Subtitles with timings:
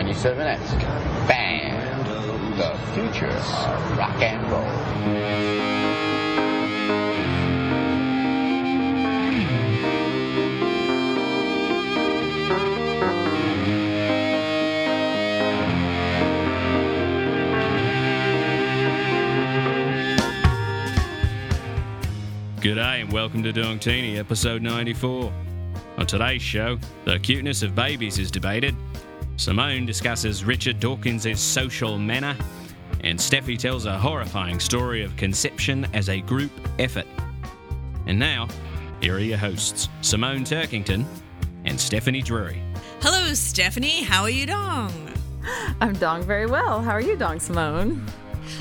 [0.00, 1.28] 97X.
[1.28, 2.06] Band,
[2.56, 4.62] the future of rock and roll.
[22.62, 25.30] G'day and welcome to Dongtini, episode 94.
[25.98, 28.74] On today's show, the cuteness of babies is debated,
[29.40, 32.36] Simone discusses Richard Dawkins' social manner,
[33.04, 37.06] and Steffi tells a horrifying story of conception as a group effort.
[38.04, 38.48] And now,
[39.00, 41.06] here are your hosts, Simone Turkington
[41.64, 42.62] and Stephanie Drury.
[43.00, 44.02] Hello, Stephanie.
[44.02, 44.92] How are you, Dong?
[45.80, 46.82] I'm Dong very well.
[46.82, 48.04] How are you, Dong Simone?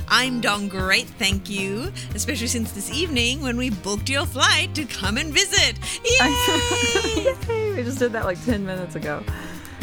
[0.08, 1.92] I'm Dong great, thank you.
[2.16, 5.78] Especially since this evening when we booked your flight to come and visit.
[6.06, 7.36] Yay!
[7.50, 7.74] Yay!
[7.76, 9.22] We just did that like 10 minutes ago.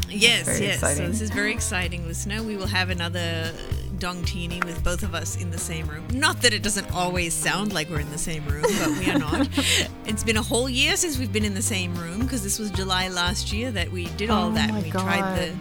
[0.08, 0.74] Yes, Very yes.
[0.76, 1.04] exciting.
[1.06, 2.42] So this is very exciting, listener.
[2.42, 3.52] We will have another
[3.98, 6.06] Dongtini with both of us in the same room.
[6.12, 9.18] Not that it doesn't always sound like we're in the same room, but we are
[9.18, 9.48] not.
[10.06, 12.70] it's been a whole year since we've been in the same room because this was
[12.70, 14.70] July last year that we did all Oh that.
[14.82, 15.56] we tried the,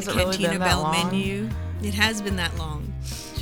[0.00, 1.10] the it really Cantina Bell long?
[1.10, 1.48] menu.
[1.82, 2.92] It has been that long.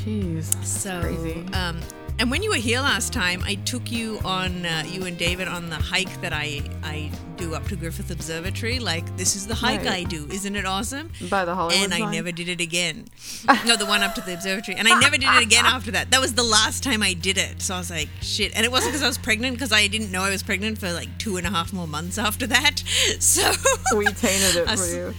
[0.04, 0.44] Jeez.
[0.64, 1.44] So, crazy.
[1.52, 1.80] um,
[2.20, 5.48] and when you were here last time, I took you on uh, you and David
[5.48, 8.78] on the hike that I I do up to Griffith Observatory.
[8.78, 9.88] Like this is the hike Right.
[9.88, 11.10] I do, isn't it awesome?
[11.30, 12.12] By the Hollywood and I sign?
[12.12, 13.06] never did it again.
[13.66, 16.10] no, the one up to the observatory, and I never did it again after that.
[16.10, 17.62] That was the last time I did it.
[17.62, 18.54] So I was like, shit.
[18.54, 20.92] And it wasn't because I was pregnant, because I didn't know I was pregnant for
[20.92, 22.82] like two and a half more months after that.
[23.20, 23.50] So
[23.96, 25.14] We tainted it for you.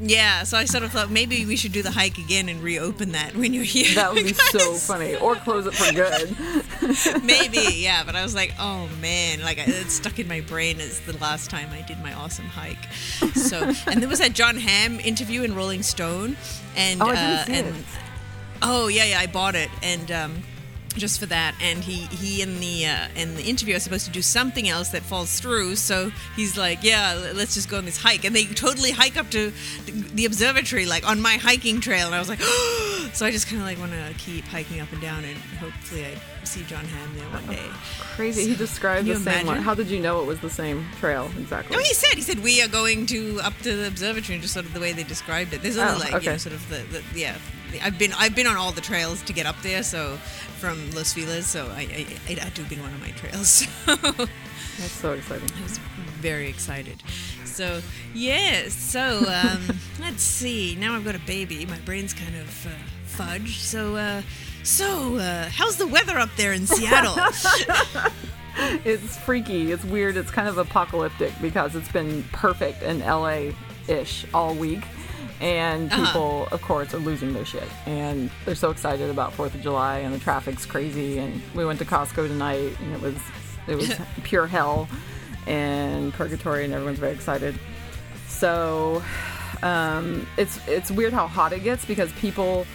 [0.00, 3.12] Yeah, so I sort of thought maybe we should do the hike again and reopen
[3.12, 3.94] that when you're here.
[3.94, 5.16] That would be so funny.
[5.16, 7.22] Or close it for good.
[7.24, 11.00] Maybe, yeah, but I was like, oh man, like it's stuck in my brain as
[11.00, 12.92] the last time I did my awesome hike.
[13.34, 16.36] So, and there was that Jon Hamm interview in Rolling Stone,
[16.76, 17.84] and Oh, I didn't uh, see and it.
[18.62, 20.42] oh yeah, yeah, I bought it, and um,
[20.96, 24.12] just for that, and he he in the uh, in the interview is supposed to
[24.12, 27.98] do something else that falls through, so he's like, yeah, let's just go on this
[28.02, 29.52] hike, and they totally hike up to
[30.14, 32.40] the- observatory like on my hiking trail, and I was like,
[33.12, 36.04] so I just kind of like want to keep hiking up and down, and hopefully
[36.06, 37.62] I see Jon Hamm there one day.
[38.14, 38.46] Crazy.
[38.46, 39.58] He described the same one.
[39.58, 41.76] How did you know it was the same trail exactly?
[41.76, 44.54] No, he said he said we are going to up to the observatory, and just
[44.54, 45.62] sort of the way they described it.
[45.62, 47.36] There's only Oh, like you know sort of the, the yeah.
[47.82, 50.18] I've been I've been on all the trails to get up there, so
[50.56, 53.66] from Los Feliz, so I I, it had to have been one of my trails.
[53.86, 55.48] That's so exciting.
[55.58, 55.78] I was
[56.20, 57.02] very excited.
[57.44, 57.80] So
[58.14, 60.76] yes, so um, let's see.
[60.76, 61.64] Now I've got a baby.
[61.66, 62.70] My brain's kind of uh,
[63.06, 63.60] fudged.
[63.60, 64.22] So uh,
[64.62, 67.16] so uh, how's the weather up there in Seattle?
[68.58, 69.70] It's freaky.
[69.70, 70.16] It's weird.
[70.16, 73.50] It's kind of apocalyptic because it's been perfect in LA
[73.86, 74.82] ish all week.
[75.40, 76.06] And Uh-huh.
[76.06, 77.68] people, of course, are losing their shit.
[77.86, 81.18] And they're so excited about 4th of July and the traffic's crazy.
[81.18, 83.16] And we went to Costco tonight and it was
[83.68, 83.92] it was
[84.22, 84.88] pure hell
[85.46, 87.58] and purgatory and everyone's very excited.
[88.28, 89.02] So
[89.62, 92.66] um, it's it's weird how hot it gets because people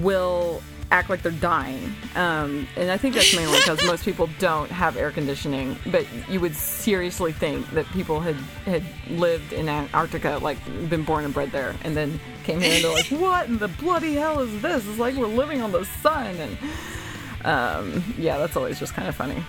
[0.00, 0.62] will
[0.92, 4.96] act like they're dying, um, and I think that's mainly because most people don't have
[4.96, 5.76] air conditioning.
[5.86, 8.36] But you would seriously think that people had
[8.66, 10.58] had lived in Antarctica, like
[10.88, 13.68] been born and bred there, and then came here and they're like, "What in the
[13.68, 16.58] bloody hell is this?" It's like we're living on the sun, and
[17.44, 19.42] um, yeah, that's always just kind of funny.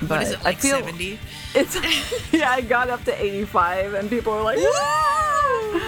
[0.00, 1.18] But what is it like I feel seventy?
[1.54, 5.80] it's yeah, I got up to 85 and people were like, "Woo!"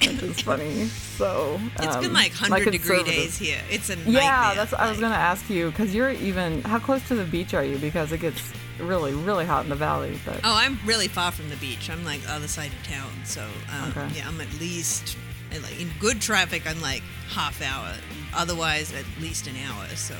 [0.00, 0.86] Which is funny.
[0.86, 3.58] So it's been like hundred degree days here.
[3.70, 4.14] It's a nightmare.
[4.22, 7.24] Yeah, that's what I was gonna ask you because you're even how close to the
[7.24, 7.76] beach are you?
[7.78, 8.40] Because it gets
[8.78, 10.18] really, really hot in the valley.
[10.24, 11.90] But Oh, I'm really far from the beach.
[11.90, 14.08] I'm like the other side of town, so um, Okay.
[14.18, 15.16] yeah, I'm at least
[15.54, 16.68] uh, like in good traffic.
[16.68, 17.92] I'm like half hour.
[18.34, 19.86] Otherwise, at least an hour.
[19.96, 20.14] So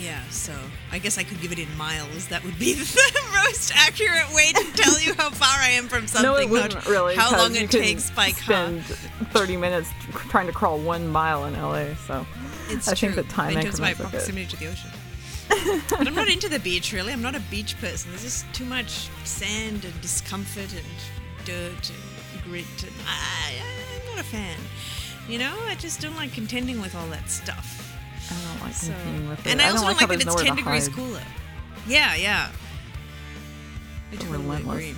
[0.00, 0.52] yeah, so
[0.92, 2.28] I guess I could give it in miles.
[2.28, 6.06] That would be the most accurate way to tell you how far I am from
[6.06, 6.30] something.
[6.30, 7.14] no, it wouldn't really.
[7.16, 8.42] How long it takes by car.
[8.42, 9.90] spend 30 minutes
[10.28, 11.94] trying to crawl one mile in LA.
[12.06, 12.26] So
[12.68, 13.12] It's I true.
[13.12, 14.90] think the time in terms of my proximity to the ocean.
[15.88, 17.12] but I'm not into the beach really.
[17.12, 18.10] I'm not a beach person.
[18.10, 23.54] There's just too much sand and discomfort and dirt and grit, and I,
[24.04, 24.58] I'm not a fan.
[25.28, 27.87] You know, I just don't like contending with all that stuff.
[28.30, 29.50] I don't like So, competing with it.
[29.52, 31.22] and I, also don't don't like that it's 10 degrees cooler.
[31.86, 32.50] Yeah, yeah.
[34.12, 34.94] I totally Relentless.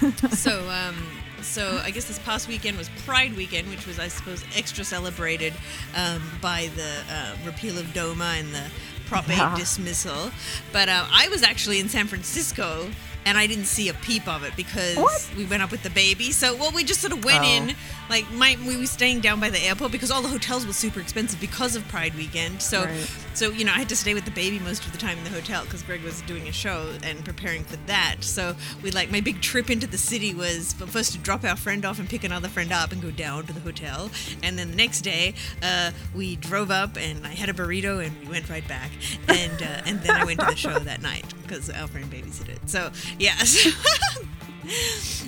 [0.00, 0.30] agree.
[0.30, 0.96] so, um,
[1.42, 5.52] so I guess this past weekend was Pride weekend, which was, I suppose, extra celebrated
[5.94, 8.64] um, by the uh, repeal of DOMA and the
[9.06, 9.54] Prop 8 Yeah.
[9.56, 10.30] dismissal.
[10.72, 12.90] But uh, I was actually in San Francisco
[13.26, 15.30] and I didn't see a peep of it because What?
[15.36, 16.30] we went up with the baby.
[16.32, 17.48] So well, we just sort of went Oh.
[17.48, 17.74] in.
[18.10, 20.98] Like my, we were staying down by the airport because all the hotels were super
[20.98, 22.62] expensive because of Pride weekend.
[22.62, 23.10] So, Right.
[23.34, 25.24] so you know, I had to stay with the baby most of the time in
[25.24, 28.16] the hotel because Greg was doing a show and preparing for that.
[28.20, 31.84] So we like my big trip into the city was first to drop our friend
[31.84, 34.10] off and pick another friend up and go down to the hotel,
[34.42, 38.18] and then the next day uh, we drove up and I had a burrito and
[38.20, 38.90] we went right back,
[39.28, 42.48] and uh, and then I went to the show that night because our friend babysitted
[42.50, 42.70] it.
[42.70, 43.36] So yeah.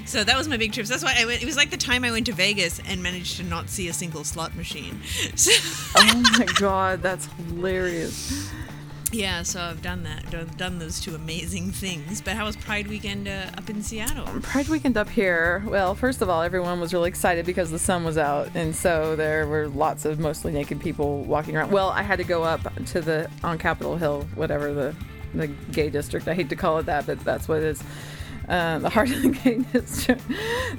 [0.05, 0.87] So that was my big trip.
[0.87, 1.41] So that's why I went.
[1.41, 3.93] It was like the time I went to Vegas and managed to not see a
[3.93, 5.01] single slot machine.
[5.37, 5.53] So,
[5.97, 8.51] Oh my god, that's hilarious.
[9.13, 10.29] yeah, so I've done that.
[10.31, 12.21] Done, done those two amazing things.
[12.21, 14.27] But how was Pride weekend uh, up in Seattle?
[14.43, 15.63] Pride weekend up here.
[15.67, 19.15] Well, first of all, everyone was really excited because the sun was out, and so
[19.15, 21.71] there were lots of mostly naked people walking around.
[21.71, 24.95] Well, I had to go up to the on Capitol Hill, whatever the
[25.35, 26.29] the gay district.
[26.29, 27.83] I hate to call it that, but that's what it is.
[28.51, 30.07] Um, the heart of the gay is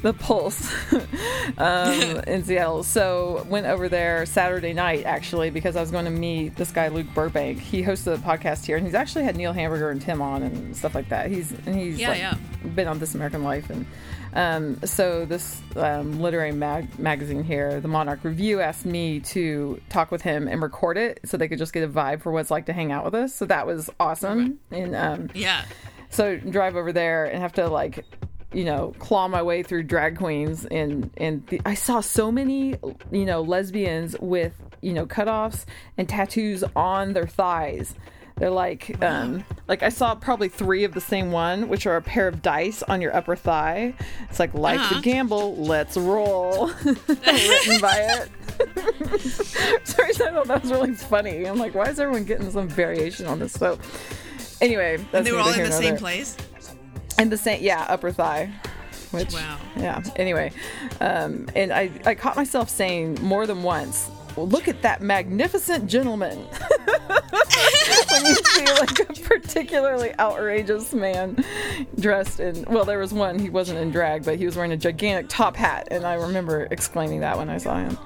[0.01, 0.69] the Pulse,
[1.57, 1.93] um,
[2.27, 2.83] in Seattle.
[2.83, 6.89] So went over there Saturday night actually because I was going to meet this guy
[6.89, 7.59] Luke Burbank.
[7.59, 10.75] He hosts a podcast here, and he's actually had Neil Hamburger and Tim on and
[10.75, 11.29] stuff like that.
[11.31, 12.35] He's and he's Yeah, like, yeah.
[12.75, 13.85] been on This American Life, and
[14.33, 20.11] um, so this um, literary mag- magazine here, the Monarch Review, asked me to talk
[20.11, 22.51] with him and record it, so they could just get a vibe for what it's
[22.51, 23.33] like to hang out with us.
[23.33, 25.63] So that was awesome, and um, Yeah.
[26.11, 28.05] So drive over there and have to like
[28.53, 32.75] you know claw my way through drag queens and and the, i saw so many
[33.11, 35.63] you know lesbians with you know cutoffs
[35.97, 37.95] and tattoos on their thighs.
[38.37, 42.01] They're like um like i saw probably three of the same one which are a
[42.01, 43.93] pair of dice on your upper thigh.
[44.29, 44.99] It's like life's Uh-huh.
[44.99, 46.67] a gamble let's roll.
[46.83, 48.29] Written by it.
[49.87, 51.45] Sorry i thought that was really funny.
[51.45, 53.53] I'm like why is everyone getting some variation on this?
[53.53, 53.77] So
[54.61, 55.97] anyway that's They were all in the same there.
[55.97, 56.37] place.
[57.19, 58.51] In the same, yeah, upper thigh.
[59.11, 59.57] Which, Wow.
[59.75, 60.01] yeah.
[60.15, 60.53] Anyway,
[61.01, 65.87] um, and I, I caught myself saying more than once, well, look at that magnificent
[65.89, 66.37] gentleman.
[68.09, 71.43] when you see like a particularly outrageous man
[71.99, 74.77] dressed in, well, there was one, he wasn't in drag, but he was wearing a
[74.77, 75.89] gigantic top hat.
[75.91, 77.97] And I remember exclaiming that when I saw him.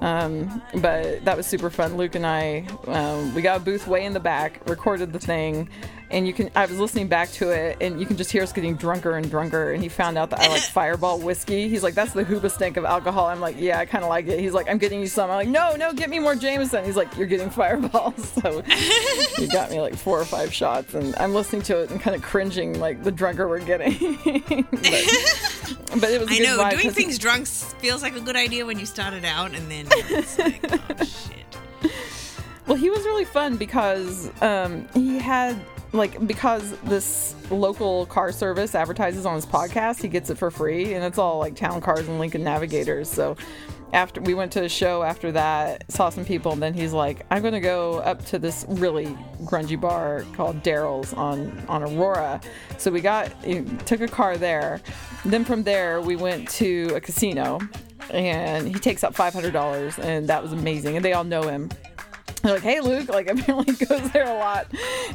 [0.00, 1.96] Um, but that was super fun.
[1.96, 5.68] Luke and I, um, we got a booth way in the back, recorded the thing,
[6.10, 6.50] and you can.
[6.56, 9.30] I was listening back to it, and you can just hear us getting drunker and
[9.30, 9.72] drunker.
[9.72, 11.68] And he found out that I like Fireball whiskey.
[11.68, 14.40] He's like, "That's the Hoobastank of alcohol." I'm like, "Yeah, I kind of like it."
[14.40, 16.96] He's like, "I'm getting you some." I'm like, "No, no, get me more Jameson." He's
[16.96, 18.62] like, "You're getting Fireball." So
[19.36, 22.16] he got me like four or five shots, and I'm listening to it and kind
[22.16, 24.18] of cringing, like the drunker we're getting.
[24.70, 25.49] but,
[25.98, 26.30] but it was.
[26.30, 29.24] a I know vibe doing things drunk feels like a good idea when you started
[29.24, 31.92] out, and then it's like, oh shit.
[32.66, 35.56] Well, he was really fun because um, he had
[35.92, 40.94] like because this local car service advertises on his podcast, he gets it for free,
[40.94, 43.10] and it's all like town cars and Lincoln Navigators.
[43.10, 43.36] So
[43.92, 47.26] after we went to a show after that, saw some people, and then he's like,
[47.30, 49.06] "I'm to go up to this really
[49.42, 52.40] grungy bar called Darrell's on on Aurora."
[52.78, 53.32] So we got
[53.86, 54.80] took a car there.
[55.24, 57.58] Then from there, we went to a casino,
[58.10, 60.96] and he takes up five hundred dollars, and that was amazing.
[60.96, 61.70] And they all know him.
[62.42, 64.66] They're like, hey, Luke, like, apparently goes there a lot.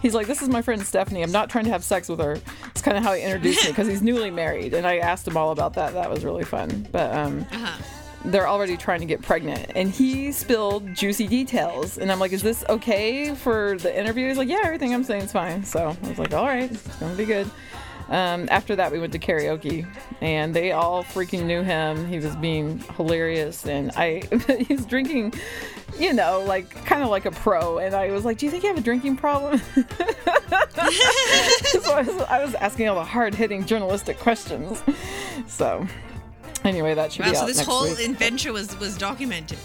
[0.02, 1.24] He's like, this is my friend Stephanie.
[1.24, 2.38] I'm not trying to have sex with her.
[2.68, 4.76] It's kind of how he introduced me because he's newly married.
[4.76, 5.94] And I asked him all about that.
[5.94, 6.88] That was really fun.
[6.92, 7.82] But um, Uh-huh.
[8.26, 9.72] They're already trying to get pregnant.
[9.76, 11.98] And he spilled juicy details.
[11.98, 14.28] And I'm like, is this okay for the interview?
[14.28, 15.64] He's like, yeah, everything I'm saying is fine.
[15.64, 17.50] So I was like, all right, it's going to be good.
[18.10, 19.88] Um, after that, we went to karaoke,
[20.22, 22.08] and they all freaking knew him.
[22.08, 24.22] He was being hilarious, and I
[24.60, 25.34] he was drinking,
[25.98, 27.80] you know, like kind of like a pro.
[27.80, 29.82] And I was like, "Do you think you have a drinking problem?" so
[31.94, 34.84] I was, I was asking all the hard hitting journalistic questions.
[35.48, 35.88] So
[36.70, 37.34] anyway, that should be it.
[37.36, 38.00] Wow, be so this whole week.
[38.10, 39.58] adventure was was documented.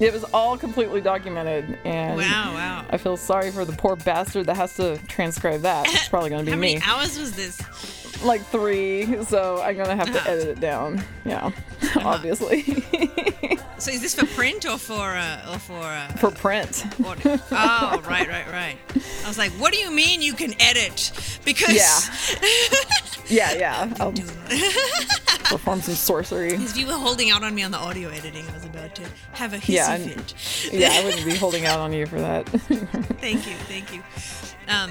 [0.00, 2.84] It was all completely documented, and Wow, wow.
[2.90, 5.86] I feel sorry for the poor bastard that has to transcribe that.
[5.88, 6.74] It's probably going to be How me.
[6.74, 7.60] many hours was this?
[8.24, 10.30] like three, so I'm gonna have to Uh-huh.
[10.30, 11.04] edit it down.
[11.24, 11.50] Yeah,
[11.96, 12.62] obviously
[13.78, 16.86] So is this for print or for uh, or for uh, for print.
[17.04, 17.38] audio?
[17.50, 18.78] Oh, right, right, right.
[19.24, 21.12] I was like, what do you mean you can edit?
[21.44, 22.00] Because Yeah.
[23.28, 23.94] Yeah, yeah.
[24.00, 24.12] I'll
[25.44, 26.54] perform some sorcery.
[26.54, 29.02] if you were holding out on me on the audio editing, I was about to
[29.32, 30.72] have a hissy Yeah, fit.
[30.72, 32.48] Yeah, I wouldn't be holding out on you for that.
[33.20, 34.02] Thank you, thank you.
[34.68, 34.90] Um,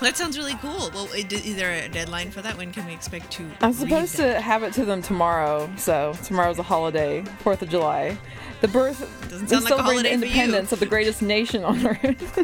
[0.00, 0.90] that sounds really cool.
[0.94, 2.56] Well, is there a deadline for that?
[2.56, 3.46] When can we expect to?
[3.60, 8.16] I'm supposed to have it to them tomorrow, so tomorrow's a holiday, Fourth of July.
[8.62, 9.00] The birth
[9.30, 12.34] Doesn't sound like a holiday independence of the greatest nation on earth.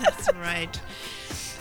[0.00, 0.80] That's right.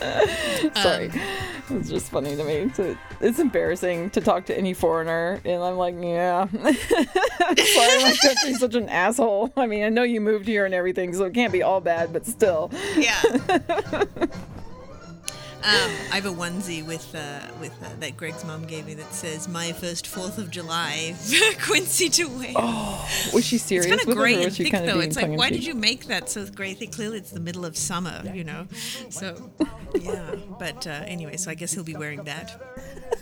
[0.81, 1.10] Sorry.
[1.10, 2.70] Um, it's just funny to me.
[2.75, 6.48] To, it's embarrassing to talk to any foreigner, and I'm like, yeah.
[6.51, 9.53] Sorry, my country's such an asshole.
[9.55, 12.12] I mean, I know you moved here and everything, so it can't be all bad,
[12.12, 12.72] but still.
[12.98, 13.22] Yeah.
[15.63, 19.13] Um, I have a onesie with uh, with uh, that Greg's mom gave me that
[19.13, 21.15] says "My first Fourth of July,
[21.61, 22.53] Quincy to wear."
[23.31, 24.99] Was she serious it's kind of with great it, or and thick though.
[24.99, 26.91] It's like, why did you make that so gray thick?
[26.91, 28.65] Clearly, it's the middle of summer, you know.
[29.11, 29.51] So,
[29.99, 30.35] yeah.
[30.57, 32.59] But uh, anyway, so I guess he'll be wearing that.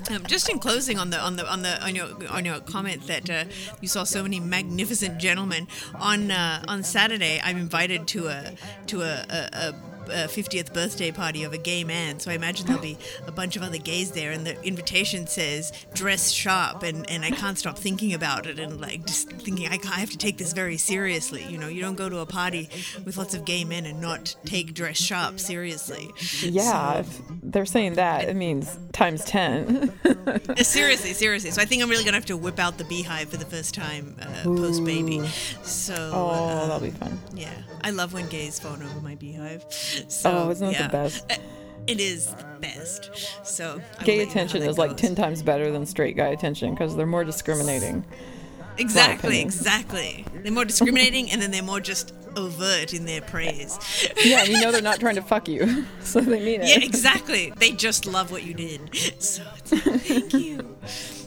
[0.10, 3.06] Um, just in closing on the on the on the on your on your comment
[3.08, 3.44] that uh,
[3.82, 8.54] you saw so many magnificent gentlemen on uh, on Saturday, I'm invited to a
[8.88, 9.26] to a.
[9.30, 12.98] a, a a 50th birthday party of a gay man, so I imagine there'll be
[13.28, 14.32] a bunch of other gays there.
[14.32, 18.80] And the invitation says "dress sharp," and, and I can't stop thinking about it and
[18.82, 21.44] like just thinking I, I have to take this very seriously.
[21.44, 22.70] You know, you don't go to a party
[23.06, 26.10] with lots of gay men and not take dress sharp seriously.
[26.42, 29.94] Yeah, if they're saying that, it means times 10.
[30.30, 31.50] Uh, seriously, seriously.
[31.50, 33.74] So I think I'm really gonna have to whip out the beehive for the first
[33.74, 35.26] time uh, post baby.
[35.64, 37.20] So oh, uh, that'll be fun.
[37.34, 39.66] yeah, I love when gays fawn over my beehive.
[40.08, 41.32] So, Oh, isn't that the best?
[41.32, 41.36] Uh,
[41.88, 43.10] It is the best.
[43.44, 46.28] So Gay let you know how attention is like 10 times better than straight guy
[46.28, 48.06] attention because they're more discriminating.
[48.78, 50.26] Exactly, exactly.
[50.36, 53.78] They're more discriminating, and then they're more just overt in their praise.
[54.24, 56.70] Yeah, you know they're not trying to fuck you, so they mean it.
[56.70, 57.52] Yeah, exactly.
[57.58, 58.96] They just love what you did.
[59.22, 60.78] So it's like, thank you.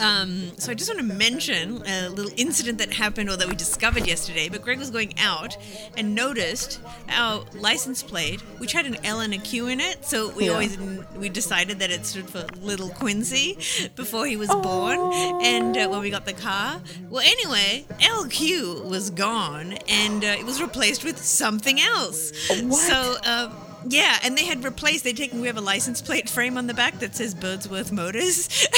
[0.00, 3.54] Um, so I just want to mention a little incident that happened or that we
[3.54, 4.48] discovered yesterday.
[4.48, 5.56] But Greg was going out
[5.96, 10.04] and noticed our license plate, which had an L and a Q in it.
[10.04, 10.52] So we Yeah.
[10.52, 10.78] always
[11.16, 13.58] we decided that it stood for Little Quincy
[13.96, 14.98] before he was born.
[15.42, 20.44] And uh, when we got the car, well, anyway, LQ was gone and uh, it
[20.44, 22.32] was replaced with something else.
[22.62, 22.74] What?
[22.78, 23.16] So.
[23.24, 23.50] Uh,
[23.88, 25.04] yeah, and they had replaced.
[25.04, 25.40] They'd taken.
[25.40, 28.66] We have a license plate frame on the back that says Birdsworth Motors.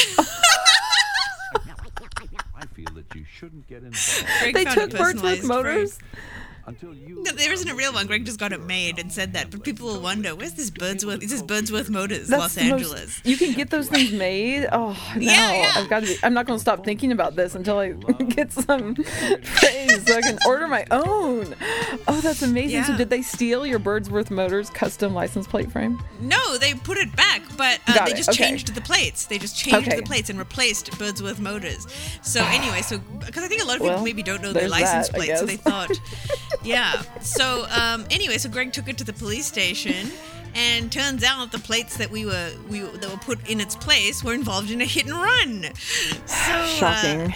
[2.55, 5.95] I feel that you shouldn't get involved Greg They took a Birdsworth Motors.
[5.99, 6.11] frame.
[6.69, 7.23] Until you.
[7.23, 8.07] No, there isn't a real one.
[8.07, 11.23] Greg just got it made and said that, but people will wonder, where's this Birdsworth?
[11.23, 13.21] It says Birdsworth Motors, Los the most- Angeles.
[13.25, 14.67] you can get those things made.
[14.73, 15.21] Oh no!
[15.21, 15.73] Yeah, yeah.
[15.77, 16.07] I've got to.
[16.07, 17.93] Be, I'm not going to stop thinking about this until I
[18.29, 18.95] get some
[19.43, 21.55] praise so I can order my own.
[22.07, 22.85] Oh, that's amazing!
[22.85, 26.01] So did they steal your Birdsworth Motors custom license plate frame?
[26.21, 28.45] No, they put it back, but uh, they it, just okay.
[28.49, 29.27] changed the plates.
[29.27, 29.97] They just changed Okay.
[30.01, 31.87] the plates and replaced Birdsworth Motors.
[32.23, 34.69] So anyway, so because I think a lot of people Well, maybe don't know their
[34.69, 35.91] license that, plate, so they thought,
[36.65, 37.03] yeah.
[37.21, 40.11] So um, anyway, so Greg took it to the police station.
[40.55, 44.25] And turns out the plates that we were we that were put in its place
[44.25, 45.75] were involved in a hit and run.
[46.27, 47.35] So, uh, Shocking.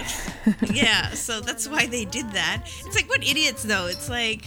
[0.75, 2.65] yeah, so that's why they did that.
[2.85, 3.87] It's like, what idiots, though?
[3.87, 4.47] It's like,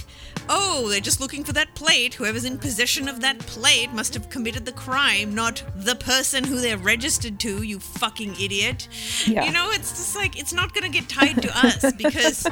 [0.50, 2.14] oh, they're just looking for that plate.
[2.16, 6.60] Whoever's in possession of that plate must have committed the crime, not the person who
[6.60, 8.88] they're registered to, you fucking idiot.
[9.26, 9.46] Yeah.
[9.46, 12.48] You know, it's just like, it's not going to get tied to us because.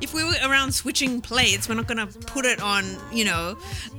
[0.00, 3.56] If we were around switching plates, we're not going to put it on, you know,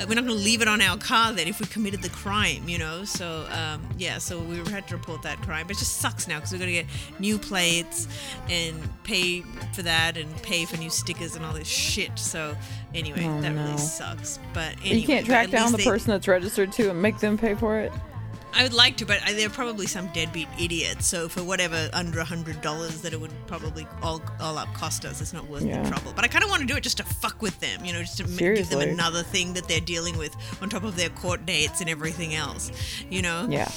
[0.08, 2.70] we're not going to leave it on our car then if we committed the crime,
[2.70, 3.04] you know?
[3.04, 5.68] So, um, yeah, so we had to report that crime.
[5.68, 6.86] But it just sucks now because we're going to get
[7.20, 8.08] new plates
[8.50, 9.42] and pay
[9.74, 12.18] for that and pay for new stickers and all this shit.
[12.18, 12.56] So,
[12.96, 13.64] anyway, Oh, that no.
[13.66, 14.40] really sucks.
[14.54, 17.38] But anyway, you can't track down the they- person that's registered to and make them
[17.38, 17.92] pay for it.
[18.54, 21.06] I would like to, but I- they're probably some deadbeat idiots.
[21.08, 25.06] So for whatever under a hundred dollars that it would probably all all up cost
[25.06, 25.82] us, it's not worth Yeah.
[25.84, 26.14] the trouble.
[26.16, 28.02] But I kind of want to do it just to fuck with them, you know,
[28.02, 31.10] just to ma- give them another thing that they're dealing with on top of their
[31.10, 32.72] court dates and everything else,
[33.10, 33.48] you know.
[33.50, 33.72] Yeah.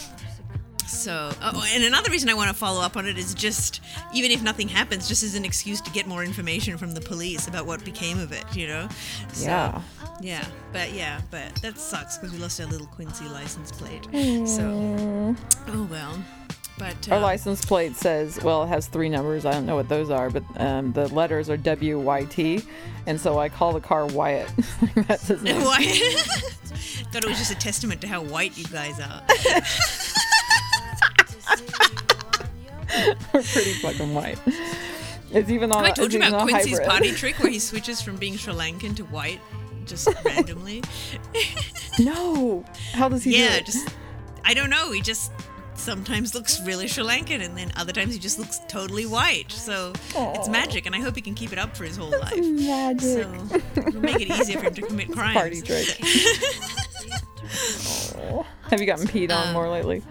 [0.92, 3.80] So, oh, and another reason I want to follow up on it is just,
[4.14, 7.48] even if nothing happens, just as an excuse to get more information from the police
[7.48, 8.88] about what became of it, you know?
[9.32, 9.82] So, Yeah.
[10.20, 14.04] Yeah, but yeah, but that sucks because we lost our little Quincy license plate.
[14.46, 15.34] So,
[15.68, 16.22] oh well.
[16.78, 19.44] But Our uh, license plate says, well, it has three numbers.
[19.44, 22.62] I don't know what those are, but um, the letters are W Y T,
[23.06, 24.50] and so I call the car Wyatt.
[25.08, 25.62] That's his name.
[25.62, 25.82] Why?
[27.12, 29.22] Thought it was just a testament to how white you guys are.
[33.32, 34.38] We're pretty fucking white.
[35.30, 35.84] It's even on.
[35.84, 36.88] Have I told you about Quincy's hybrid.
[36.88, 39.40] party trick where he switches from being Sri Lankan to white
[39.86, 40.82] just randomly?
[41.98, 42.64] No.
[42.92, 43.66] How does he do yeah, it?
[43.66, 43.88] just
[44.44, 44.92] I don't know.
[44.92, 45.32] He just
[45.74, 49.50] sometimes looks really Sri Lankan, and then other times he just looks totally white.
[49.50, 52.36] So it's magic, and I hope he can keep it up for his whole life.
[52.38, 53.00] magic.
[53.00, 55.34] So it'll make it easier for him to commit crimes.
[55.34, 55.88] Party trick.
[58.70, 60.02] Have you gotten peed on Um, more lately?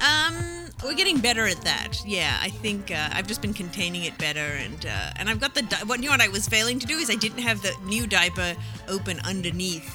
[0.00, 2.02] Um, we're getting better at that.
[2.04, 5.54] Yeah, I think uh, I've just been containing it better, and uh, and I've got
[5.54, 7.62] the di- what you know what I was failing to do is I didn't have
[7.62, 8.54] the new diaper
[8.88, 9.94] open underneath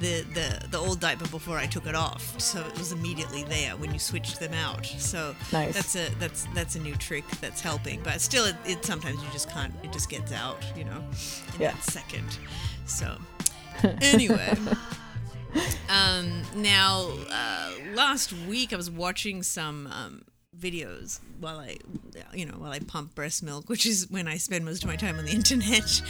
[0.00, 3.76] the, the the old diaper before I took it off, so it was immediately there
[3.76, 4.86] when you switched them out.
[4.86, 5.74] So Nice.
[5.74, 8.00] that's a that's that's a new trick that's helping.
[8.02, 9.72] But still, it, it sometimes you just can't.
[9.82, 11.02] It just gets out, you know,
[11.54, 11.72] in Yeah.
[11.72, 12.38] that second.
[12.86, 13.16] So
[14.02, 14.56] anyway.
[15.88, 20.22] Um, now, uh, last week I was watching some um,
[20.58, 21.76] videos while I,
[22.32, 24.96] you know, while I pump breast milk, which is when I spend most of my
[24.96, 26.02] time on the internet.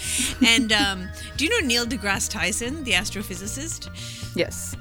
[0.47, 3.89] And um, do you know Neil deGrasse Tyson, the astrophysicist?
[4.37, 4.77] Yes.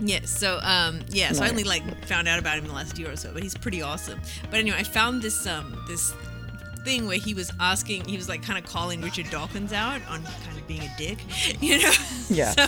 [0.00, 0.30] Yes.
[0.30, 1.32] So, um, yeah.
[1.32, 3.42] So I only like found out about him in the last year or so, but
[3.42, 4.20] he's pretty awesome.
[4.50, 6.12] But anyway, I found this um this
[6.84, 10.22] thing where he was asking, he was like kind of calling Richard Dawkins out on
[10.22, 11.18] kind of being a dick,
[11.60, 11.92] you know?
[12.28, 12.52] Yeah.
[12.52, 12.66] So,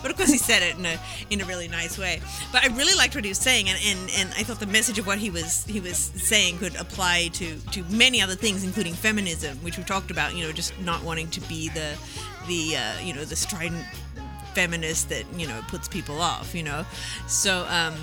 [0.00, 0.98] but of course, he said it in a
[1.30, 2.20] in a really nice way.
[2.52, 4.98] But I really liked what he was saying, and, and, and I thought the message
[4.98, 8.94] of what he was he was saying could apply to to many other things, including
[8.94, 10.34] feminism, which we talked about.
[10.36, 11.96] You know, just not wanting to be the
[12.46, 13.84] the uh, you know the strident
[14.54, 16.54] feminist that you know puts people off.
[16.54, 16.86] You know,
[17.26, 17.66] so.
[17.68, 17.94] Um,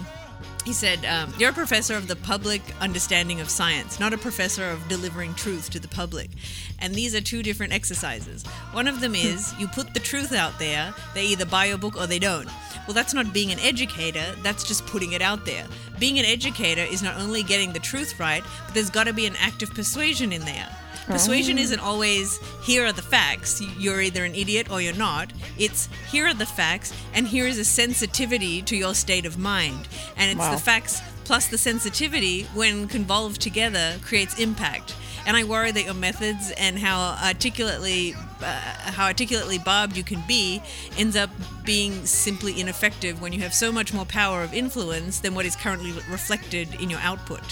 [0.70, 4.70] he said, um, You're a professor of the public understanding of science, not a professor
[4.70, 6.30] of delivering truth to the public.
[6.78, 8.46] And these are two different exercises.
[8.72, 11.98] One of them is you put the truth out there, they either buy your book
[11.98, 12.48] or they don't.
[12.86, 15.66] Well, that's not being an educator, that's just putting it out there.
[15.98, 19.26] Being an educator is not only getting the truth right, but there's got to be
[19.26, 20.70] an act of persuasion in there.
[21.10, 25.34] Persuasion isn't always here are the facts, you're either an idiot or you're not.
[25.58, 29.88] It's here are the facts, and here is a sensitivity to your state of mind.
[30.18, 30.52] And it's Wow.
[30.52, 34.96] the facts plus the sensitivity, when convolved together, creates impact.
[35.26, 38.46] And I worry that your methods and how articulately, uh,
[38.92, 40.62] how articulately barbed you can be,
[40.98, 41.30] ends up
[41.64, 45.56] being simply ineffective when you have so much more power of influence than what is
[45.56, 47.44] currently reflected in your output.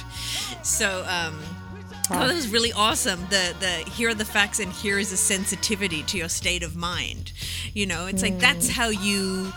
[0.63, 1.39] So, um,
[2.07, 3.19] Thought that was really awesome.
[3.29, 6.75] The the here are the facts and here is a sensitivity to your state of
[6.75, 7.33] mind.
[7.73, 8.71] You know, it's like that's mm.
[8.71, 9.51] how you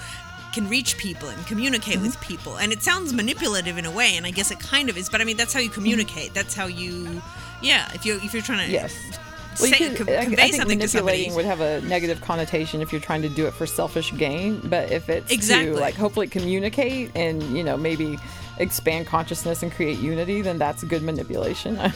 [0.52, 2.06] can reach people and communicate mm-hmm.
[2.06, 2.56] with people.
[2.56, 5.08] And it sounds manipulative in a way, and I guess it kind of is.
[5.08, 5.74] But I mean, that's how you mm-hmm.
[5.74, 6.34] communicate.
[6.34, 7.22] That's how you,
[7.62, 7.90] yeah.
[7.94, 8.96] If you if you're trying to Yes.
[9.58, 12.20] Well, you say, could, co- I, I convey think something manipulating would have a negative
[12.20, 14.60] connotation if you're trying to do it for selfish gain.
[14.64, 15.74] But if it's Exactly.
[15.74, 18.18] to like hopefully communicate and you know maybe
[18.60, 21.78] expand consciousness and create unity, then that's good manipulation.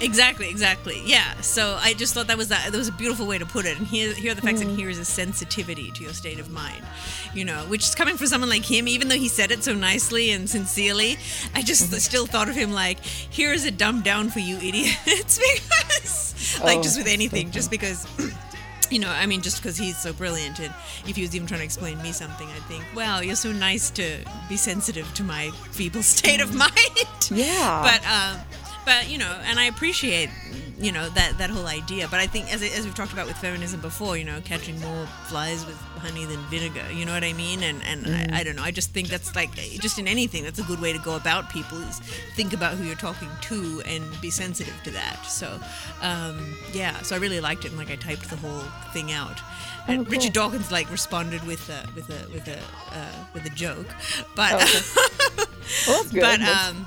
[0.00, 1.00] Exactly, exactly.
[1.06, 1.40] Yeah.
[1.42, 2.72] So I just thought that was that.
[2.72, 3.78] That was a beautiful way to put it.
[3.78, 4.78] And here, here are the facts, and mm-hmm.
[4.78, 6.84] here is a sensitivity to your state of mind.
[7.34, 8.88] You know, which is coming from someone like him.
[8.88, 11.18] Even though he said it so nicely and sincerely,
[11.54, 11.94] I just mm-hmm.
[11.98, 16.78] still thought of him like, here is a dumb down for you idiots, because like
[16.78, 18.06] Oh, just with so anything, just because.
[18.92, 20.72] You know, I mean, just because he's so brilliant, and
[21.08, 23.88] if he was even trying to explain me something, I'd think, well, you're so nice
[23.92, 24.18] to
[24.50, 27.80] be sensitive to my feeble state of mind." Yeah.
[27.82, 28.46] But um,
[28.84, 30.30] but you know, and I appreciate
[30.78, 32.08] you know that that whole idea.
[32.08, 35.06] But I think as as we've talked about with feminism before, you know, catching more
[35.26, 36.84] flies with honey than vinegar.
[36.92, 37.62] You know what I mean?
[37.62, 38.62] And and I, I don't know.
[38.62, 41.50] I just think that's like just in anything, that's a good way to go about
[41.50, 41.98] people is
[42.34, 45.24] think about who you're talking to and be sensitive to that.
[45.26, 45.60] So
[46.00, 49.40] um, yeah, so I really liked it, and like I typed the whole thing out.
[49.88, 50.12] And Oh, cool.
[50.12, 52.58] Richard Dawkins like responded with a with a with a
[52.96, 53.86] uh, with a joke,
[54.34, 55.50] but Oh, okay.
[55.86, 56.20] well, that's good.
[56.20, 56.86] but um.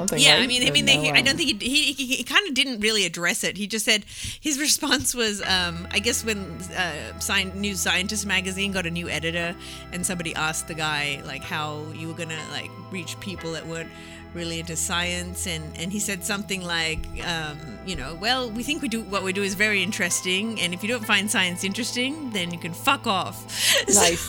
[0.00, 0.20] Something.
[0.20, 0.44] Yeah, right?
[0.44, 2.24] I mean, I mean, they, no, he, I um, don't think he he, he, he
[2.24, 3.56] kind of didn't really address it.
[3.56, 4.04] He just said
[4.40, 6.38] his response was, um, I guess when
[6.76, 9.54] uh, Sci- New Scientist magazine got a new editor,
[9.92, 13.90] and somebody asked the guy like how you were gonna like reach people that weren't
[14.34, 18.82] really into science, and and he said something like, um, you know, well, we think
[18.82, 22.30] we do what we do is very interesting, and if you don't find science interesting,
[22.30, 23.46] then you can fuck off.
[23.90, 24.20] Nice.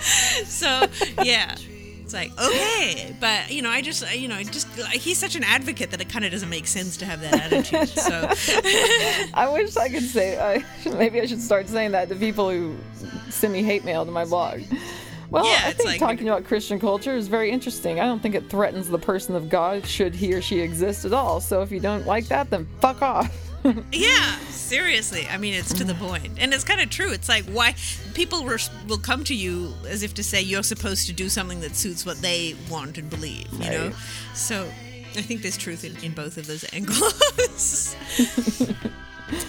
[0.46, 0.86] so
[1.22, 1.54] yeah
[2.08, 5.44] it's like okay but you know i just you know just like, he's such an
[5.44, 8.30] advocate that it kind of doesn't make sense to have that attitude so
[9.34, 10.38] I wish I could say.
[10.38, 10.64] I,
[10.96, 12.76] maybe I should start saying that to people who
[13.28, 14.60] send me hate mail to my blog.
[15.30, 18.00] Well, Yeah, I think like- talking about Christian culture is very interesting.
[18.00, 21.12] I don't think it threatens the person of God should he or she exist at
[21.12, 21.40] all.
[21.40, 23.30] So if you don't like that, then fuck off.
[23.92, 25.26] Yeah seriously.
[25.30, 26.38] I mean it's to the point.
[26.38, 27.12] And it's kind of true.
[27.12, 27.74] It's like why
[28.14, 31.60] people were, will come to you as if to say you're supposed to do something
[31.60, 33.92] that suits what they want and believe you know?
[34.34, 34.68] So
[35.16, 37.96] i think there's truth in, in both of those angles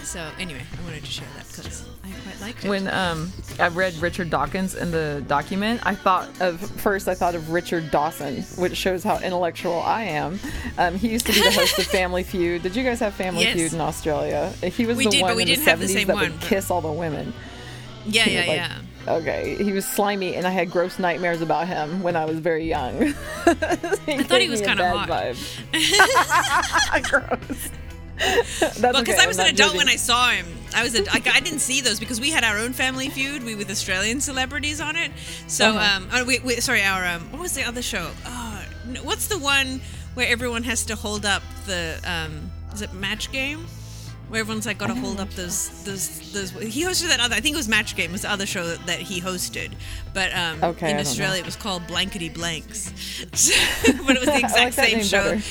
[0.02, 3.68] so anyway i wanted to share that because i quite liked it when um, I
[3.68, 8.42] read Richard Dawkins in the document, I thought of first I thought of Richard Dawson,
[8.56, 10.38] which shows how intellectual I am.
[10.78, 12.62] Um, he used to be the host of Family Feud.
[12.62, 13.54] Did you guys have Family Yes.
[13.56, 14.50] Feud in Australia?
[14.62, 16.80] He was We the did, one in the 70s that one, would but- kiss all
[16.80, 17.34] the women.
[18.06, 21.66] yeah He yeah like- yeah Okay, he was slimy, and I had gross nightmares about
[21.66, 23.02] him when I was very young.
[23.46, 23.54] I
[24.24, 25.08] thought he was kinda hot.
[25.08, 25.36] Vibe.
[27.10, 27.68] gross.
[28.60, 31.22] Because okay, I was I'm an adult when I saw him, I was a, I,
[31.32, 34.80] I didn't see those because we had our own Family Feud, we with Australian celebrities
[34.80, 35.10] on it.
[35.46, 35.96] So Uh-huh.
[35.96, 38.10] um, oh, wait, wait, sorry, our um, what was the other show?
[38.26, 39.80] Oh, no, what's the one
[40.14, 43.66] where everyone has to hold up the um, is it Match Game?
[44.28, 46.50] Where everyone's like got to hold up those those those.
[46.52, 47.34] He hosted that other.
[47.34, 48.12] I think it was Match Game.
[48.12, 49.72] Was the other show that he hosted,
[50.14, 51.00] but um, Okay, in know.
[51.02, 52.92] Australia it was called Blankety Blanks.
[54.06, 55.24] but it was the exact like same show.
[55.36, 55.42] better.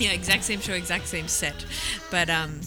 [0.04, 1.66] Yeah, exact same show, exact same set.
[2.10, 2.60] But um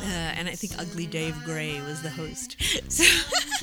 [0.00, 2.56] uh, and I think Ugly Dave Gray was the host.
[2.88, 3.04] So,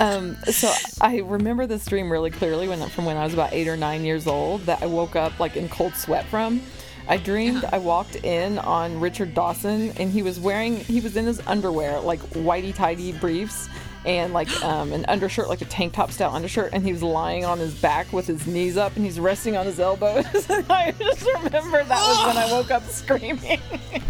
[0.00, 3.68] Um, so I remember this dream really clearly when from when I was about eight
[3.68, 6.60] or nine years old that I woke up like in cold sweat from.
[7.06, 11.26] I dreamed I walked in on Richard Dawson and he was wearing he was in
[11.26, 13.68] his underwear like whitey tidy briefs
[14.04, 17.44] and like um, an undershirt like a tank top style undershirt and he was lying
[17.44, 20.24] on his back with his knees up and he's resting on his elbows.
[20.50, 23.60] I just remember that was when I woke up screaming.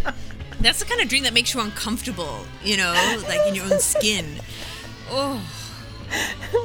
[0.59, 2.91] that's the kind of dream that makes you uncomfortable, you know,
[3.27, 4.25] like in your own skin.
[5.09, 5.41] Oh,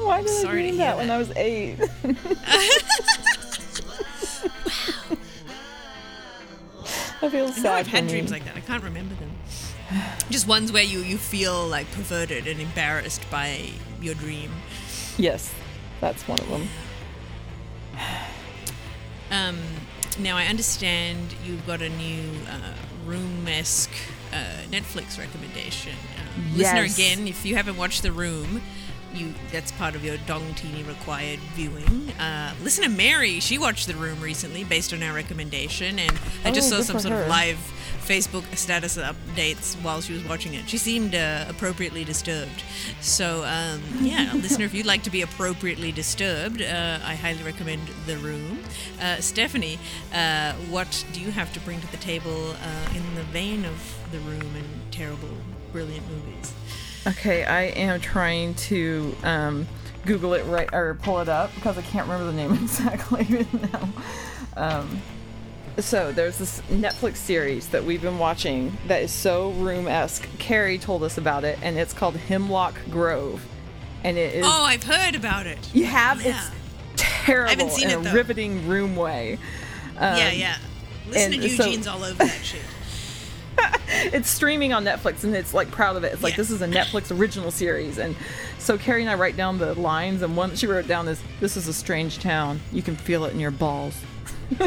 [0.05, 1.15] Why did Sorry I dream hear that when that.
[1.15, 1.79] I was eight?
[2.05, 2.15] wow.
[7.23, 7.63] I feel I sad.
[7.65, 8.11] know I've had me.
[8.11, 8.57] dreams like that.
[8.57, 9.31] I can't remember them.
[10.31, 14.51] Just ones where you you feel like perverted and embarrassed by your dream.
[15.19, 15.53] Yes,
[16.01, 16.69] that's one of them.
[19.31, 19.59] Um,
[20.19, 22.73] now I understand you've got a new uh,
[23.07, 23.91] room-esque
[24.33, 24.37] uh,
[24.71, 25.93] Netflix recommendation.
[26.19, 28.61] Um, Listener, again, if you haven't watched The Room,
[29.15, 32.11] you that's part of your Dongtini required viewing.
[32.13, 36.13] Uh, listener Mary, she watched The Room recently based on our recommendation, and
[36.45, 37.23] I just Oh, saw some sort her.
[37.23, 37.59] of live
[38.01, 40.69] Facebook status updates while she was watching it.
[40.69, 42.63] She seemed uh, appropriately disturbed.
[43.01, 47.89] So, um, yeah, listener, if you'd like to be appropriately disturbed, uh, I highly recommend
[48.07, 48.61] The Room.
[49.01, 49.79] Uh, Stephanie,
[50.13, 53.97] uh, what do you have to bring to the table uh, in the vein of
[54.13, 55.29] The Room and terrible,
[55.73, 56.53] brilliant movies?
[57.07, 59.67] Okay, I am trying to um,
[60.05, 63.89] Google it right or pull it up because I can't remember the name exactly now.
[64.57, 65.01] Um,
[65.85, 70.29] so there's this Netflix series that we've been watching that is so room-esque.
[70.39, 73.45] Carrie told us about it, and it's called Hemlock Grove,
[74.05, 75.59] and it is Oh, I've heard about it.
[75.75, 76.31] you have yeah.
[76.41, 76.51] it's
[76.97, 79.39] terrible seen in it, a riveting room way.
[79.97, 80.57] yeah, yeah.
[81.09, 82.63] Listen to Um, and so- Eugene's all over that shit.
[84.15, 86.13] it's streaming on Netflix and it's like proud of it.
[86.13, 86.37] It's like Yeah.
[86.39, 87.99] this is a Netflix original series.
[87.99, 88.17] And
[88.59, 91.57] so Carrie and I write down the lines and one she wrote down is this
[91.57, 92.61] is a strange town.
[92.73, 93.95] You can feel it in your balls.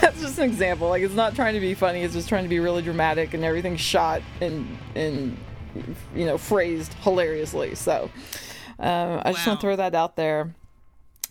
[0.00, 0.88] That's just an example.
[0.88, 3.44] Like it's not trying to be funny, it's just trying to be really dramatic and
[3.44, 5.36] everything's shot and and
[6.14, 7.74] you know, phrased hilariously.
[7.74, 8.10] So
[8.78, 10.54] um, I just want to throw that out there.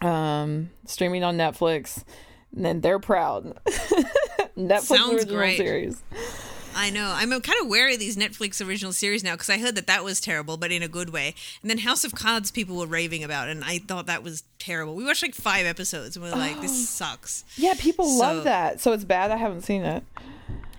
[0.02, 2.04] Um, streaming on Netflix.
[2.56, 3.60] And then they're proud.
[4.58, 5.58] Netflix Sounds original great.
[5.58, 6.04] series.
[6.76, 7.12] I know.
[7.16, 10.04] I'm kind of wary of these Netflix original series now because I heard that that
[10.04, 11.36] was terrible, but in a good way.
[11.62, 14.96] And then House of Cards, people were raving about, and I thought that was terrible.
[14.96, 16.76] We watched like five episodes, and we are like, "This oh.
[16.86, 18.80] sucks." Yeah, people So- love that.
[18.82, 19.32] So it's bad.
[19.32, 20.04] I haven't seen it.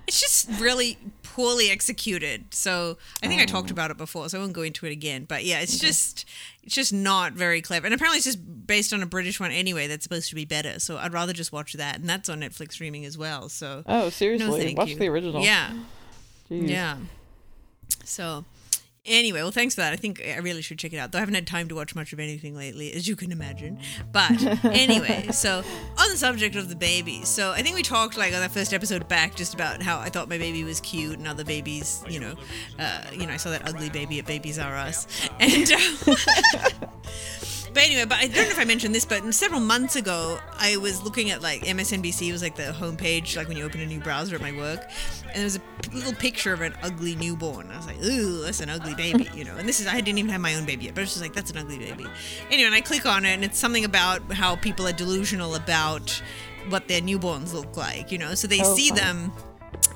[0.06, 0.98] It's just really
[1.30, 2.52] poorly executed.
[2.52, 3.72] So I think I talked oh.
[3.72, 5.24] about it before, so I won't go into it again.
[5.24, 6.24] But yeah, it's just
[6.62, 7.86] it's just not very clever.
[7.86, 9.86] And apparently, it's just based on a British one anyway.
[9.86, 10.80] That's supposed to be better.
[10.80, 13.48] So I'd rather just watch that, and that's on Netflix streaming as well.
[13.48, 14.64] So Oh, no, seriously?
[14.64, 14.96] thank Watch you.
[14.96, 15.42] the original.
[15.42, 15.70] Yeah.
[16.50, 16.68] Jeez.
[16.68, 16.96] Yeah.
[18.04, 18.44] So,
[19.06, 19.92] anyway, well, thanks for that.
[19.92, 21.12] I think I really should check it out.
[21.12, 23.78] Though I haven't had time to watch much of anything lately, as you can imagine.
[24.12, 25.62] But anyway, so
[25.98, 28.72] on the subject of the baby, so I think we talked like on that first
[28.72, 32.20] episode back just about how I thought my baby was cute and other babies, you
[32.20, 32.34] know,
[32.78, 35.06] uh, you know, I saw that ugly baby at Babies R Us,
[35.38, 35.72] and.
[35.72, 36.86] Uh,
[37.72, 40.76] But anyway, but I don't know if I mentioned this, but several months ago, I
[40.78, 44.00] was looking at like MSNBC was like the homepage, like when you open a new
[44.00, 44.80] browser at my work,
[45.26, 47.70] and there was a p- little picture of an ugly newborn.
[47.70, 49.56] I was like, ooh, that's an ugly baby, you know.
[49.56, 51.32] And this is I didn't even have my own baby yet, but it's just like
[51.32, 52.06] that's an ugly baby.
[52.50, 56.10] Anyway, and I click on it, and it's something about how people are delusional about
[56.70, 58.34] what their newborns look like, you know.
[58.34, 58.96] So they Oh, see fun.
[58.98, 59.32] them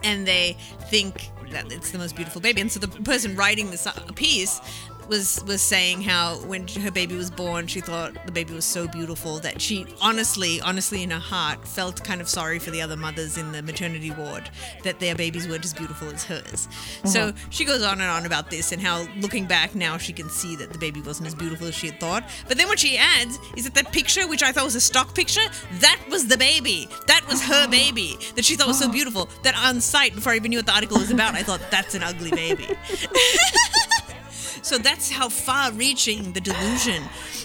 [0.04, 0.56] and they
[0.90, 2.60] think that it's the most beautiful baby.
[2.60, 4.60] And so the person writing this uh, piece
[5.08, 8.86] was was saying how when her baby was born, she thought the baby was so
[8.88, 12.96] beautiful that she honestly, honestly in her heart, felt kind of sorry for the other
[12.96, 14.50] mothers in the maternity ward
[14.82, 16.68] that their babies weren't as beautiful as hers.
[16.68, 17.08] Uh-huh.
[17.08, 20.28] So she goes on and on about this and how looking back now she can
[20.28, 22.24] see that the baby wasn't as beautiful as she had thought.
[22.48, 25.14] But then what she adds is that that picture, which I thought was a stock
[25.14, 25.44] picture,
[25.80, 26.88] that was the baby.
[27.06, 27.70] That was her uh-huh.
[27.70, 28.92] baby that she thought was so uh-huh.
[28.92, 31.60] beautiful that on site before I even knew what the article was about, I thought
[31.70, 32.68] that's an ugly baby.
[34.64, 37.02] So that's how far-reaching the delusion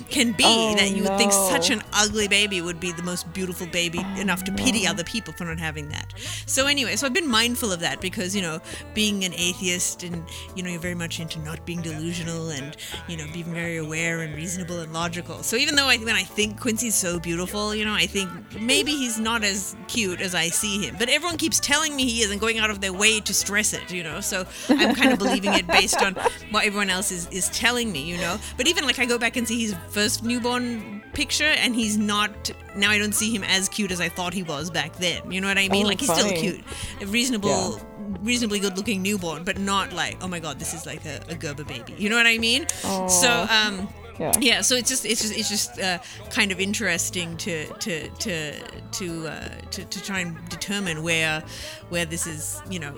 [0.09, 3.31] can be Oh, that you would think such an ugly baby would be the most
[3.33, 6.13] beautiful baby enough to pity other people for not having that.
[6.45, 8.61] So anyway, so I've been mindful of that because you know,
[8.93, 10.23] being an atheist and
[10.55, 12.77] you know, you're very much into not being delusional and
[13.09, 15.43] you know, being very aware and reasonable and logical.
[15.43, 18.29] So even though I when I think Quincy's so beautiful, you know, I think
[18.61, 20.95] maybe he's not as cute as I see him.
[20.97, 23.73] But everyone keeps telling me he is and going out of their way to stress
[23.73, 24.21] it, you know.
[24.21, 26.15] So I'm kind of believing it based on
[26.51, 28.37] what everyone else is, is telling me, you know.
[28.57, 32.51] But even like I go back and see his first newborn picture and he's not
[32.75, 35.31] now I don't see him as cute as I thought he was back then.
[35.31, 35.85] You know what I mean?
[35.85, 36.63] Oh, like he's still cute.
[37.01, 37.81] A reasonable
[38.21, 41.35] reasonably good looking newborn, but not like, oh my god, this is like a, a
[41.35, 41.93] Gerber baby.
[41.97, 42.67] You know what I mean?
[42.69, 43.87] So um
[44.19, 44.31] Yeah.
[44.39, 48.53] yeah so it's just it's just it's just uh, kind of interesting to to to
[48.91, 51.41] to, uh, to to try and determine where
[51.89, 52.93] where this is you know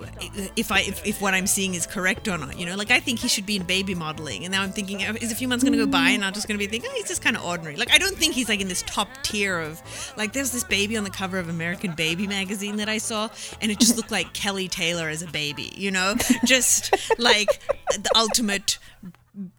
[0.56, 2.76] if I if, if what I'm seeing is correct or not you know?
[2.76, 5.32] Like I think he should be in baby modeling and now I'm thinking uh, is
[5.32, 7.22] a few months gonna go by and I'm just gonna be thinking oh, he's just
[7.22, 7.76] kind of ordinary.
[7.76, 9.82] Like I don't think he's like in this top tier of
[10.18, 13.30] like there's this baby on the cover of American Baby magazine that I saw
[13.62, 16.16] and it just looked like Kelly Taylor as a baby you know?
[16.46, 18.80] Just like the ultimate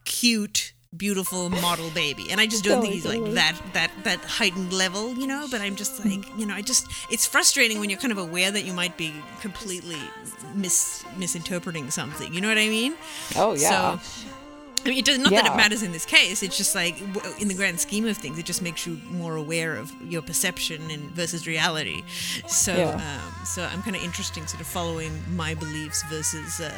[0.05, 2.31] cute beautiful model baby.
[2.31, 5.47] And i just don't oh think he's like that that that heightened level you know?
[5.51, 8.51] But i'm just like you know i just it's frustrating when you're kind of aware
[8.51, 9.99] that you might be completely
[10.55, 12.33] mis misinterpreting something.
[12.35, 12.95] You know what i mean?
[13.37, 13.99] Oh yeah.
[13.99, 14.32] so
[14.85, 16.43] I mean, it does not that it matters in this case.
[16.43, 17.01] It's just like,
[17.41, 20.91] in the grand scheme of things, it just makes you more aware of your perception
[20.91, 22.03] and versus reality.
[22.49, 22.95] So, Yeah.
[22.95, 26.73] um, so I'm kind of interesting, sort of following my beliefs versus uh,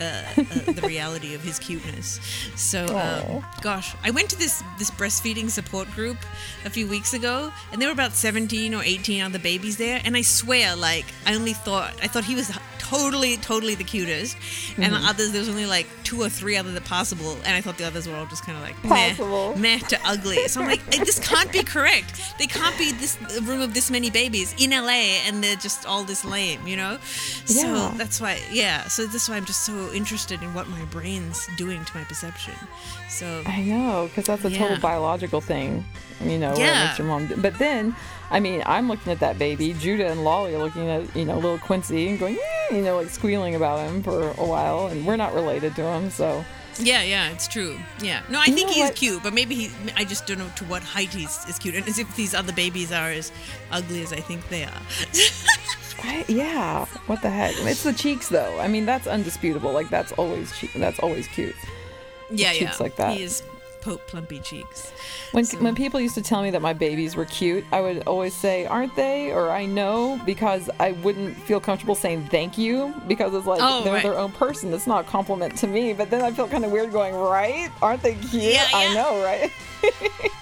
[0.00, 2.20] uh, uh, the reality of his cuteness.
[2.56, 6.18] So, um, gosh, I went to this this breastfeeding support group
[6.64, 10.16] a few weeks ago, and there were about 17 or 18 other babies there, and
[10.16, 12.50] I swear, like, I only thought I thought he was
[12.88, 14.36] totally, totally the cutest,
[14.78, 17.60] and the others there was only like two or three other than possible, and I
[17.60, 19.56] thought the others were all just kind of like meh, Possible.
[19.58, 20.48] meh to ugly.
[20.48, 22.20] So I'm like, "Eh, this can't be correct.
[22.38, 26.04] They can't be this room of this many babies in LA, and they're just all
[26.04, 26.98] this lame, you know.
[27.44, 27.92] So Yeah.
[27.96, 28.88] that's why, yeah.
[28.88, 32.54] So that's why I'm just so interested in what my brain's doing to my perception.
[33.08, 35.84] So I know, because that's a total biological thing,
[36.24, 36.86] you know, what Yeah.
[36.86, 37.36] makes your mom do.
[37.36, 37.94] But then,
[38.30, 39.72] I mean, I'm looking at that baby.
[39.72, 42.36] Judah and Lolly are looking at, you know, little Quincy and going,
[42.70, 44.88] "Eh," you know, like squealing about him for a while.
[44.88, 46.44] And we're not related to him, so.
[46.80, 47.76] Yeah, yeah, it's true.
[48.00, 48.94] Yeah, no, I You think he's what?
[48.94, 49.70] cute, but maybe he.
[49.96, 52.52] I just don't know to what height he's is cute, and as if these other
[52.52, 53.32] babies are as
[53.72, 54.80] ugly as I think they are.
[56.04, 57.54] I, yeah, what the heck?
[57.58, 58.60] It's the cheeks, though.
[58.60, 59.72] I mean, that's undisputable.
[59.72, 61.56] Like, that's always che- that's always cute.
[62.30, 63.16] yeah, yeah, cheeks like that.
[63.16, 63.42] He is
[63.80, 64.92] Pope plumpy cheeks.
[65.32, 68.34] When when people used to tell me that my babies were cute, I would always
[68.34, 73.32] say, "Aren't they?" or "I know," because I wouldn't feel comfortable saying thank you because
[73.34, 74.02] it's like Oh, they're right.
[74.02, 74.72] their own person.
[74.72, 75.92] It's not a compliment to me.
[75.92, 77.70] But then I feel kind of weird going, "Right?
[77.80, 79.50] Aren't they cute?" Yeah, I know, right?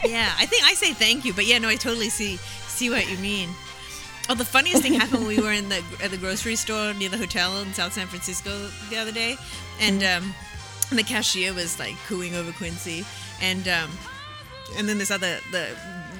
[0.05, 2.37] Yeah, I think I say thank you, but yeah, no, I totally see
[2.68, 3.49] see what you mean.
[4.29, 7.09] Oh, the funniest thing happened when we were in the at the grocery store near
[7.09, 9.37] the hotel in South San Francisco the other day,
[9.81, 10.35] and um,
[10.90, 13.05] the cashier was like cooing over Quincy,
[13.40, 13.90] and um,
[14.77, 15.68] and then this other the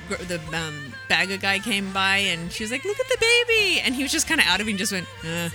[0.09, 3.95] the um, bagger guy came by, and she was like, "Look at the baby," and
[3.95, 5.07] he was just kind of out of it and just went.
[5.25, 5.49] Uh.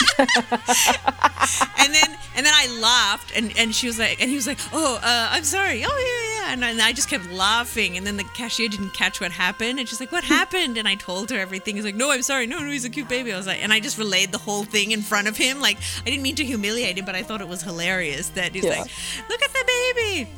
[0.18, 4.58] and then and then I laughed and, and she was like and he was like
[4.72, 8.06] oh uh, I'm sorry oh yeah yeah and I, and I just kept laughing and
[8.06, 11.30] then the cashier didn't catch what happened and she's like what happened and I told
[11.30, 13.46] her everything he's like no I'm sorry no no he's a cute baby I was
[13.46, 16.22] like and I just relayed the whole thing in front of him like I didn't
[16.22, 18.80] mean to humiliate him but I thought it was hilarious that he's Yeah.
[18.80, 18.90] like
[19.28, 20.28] look at the baby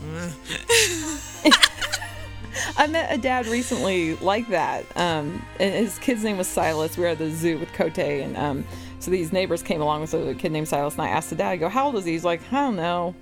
[2.76, 4.84] I met a dad recently like that.
[4.96, 6.96] Um, and his kid's name was Silas.
[6.98, 8.64] We were at the zoo with Cote, and um,
[8.98, 11.48] so these neighbors came along with a kid named Silas, and I asked the dad,
[11.50, 13.14] I go, "How old is he?" He's like, "I don't know."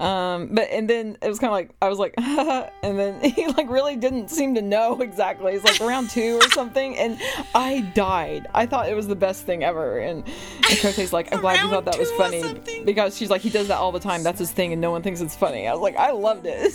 [0.00, 3.46] Um, but and then it was kind of like I was like, and then he
[3.48, 5.54] like really didn't seem to know exactly.
[5.54, 7.18] It's like around two or something, and
[7.54, 8.46] I died.
[8.54, 9.98] I thought it was the best thing ever.
[9.98, 10.24] And,
[10.68, 13.68] and Cote's like, I'm glad you thought that was funny because she's like, he does
[13.68, 14.22] that all the time.
[14.22, 15.66] That's his thing, and no one thinks it's funny.
[15.66, 16.72] I was like, I loved it.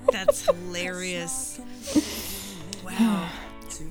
[0.12, 1.60] That's hilarious.
[2.84, 3.28] Wow.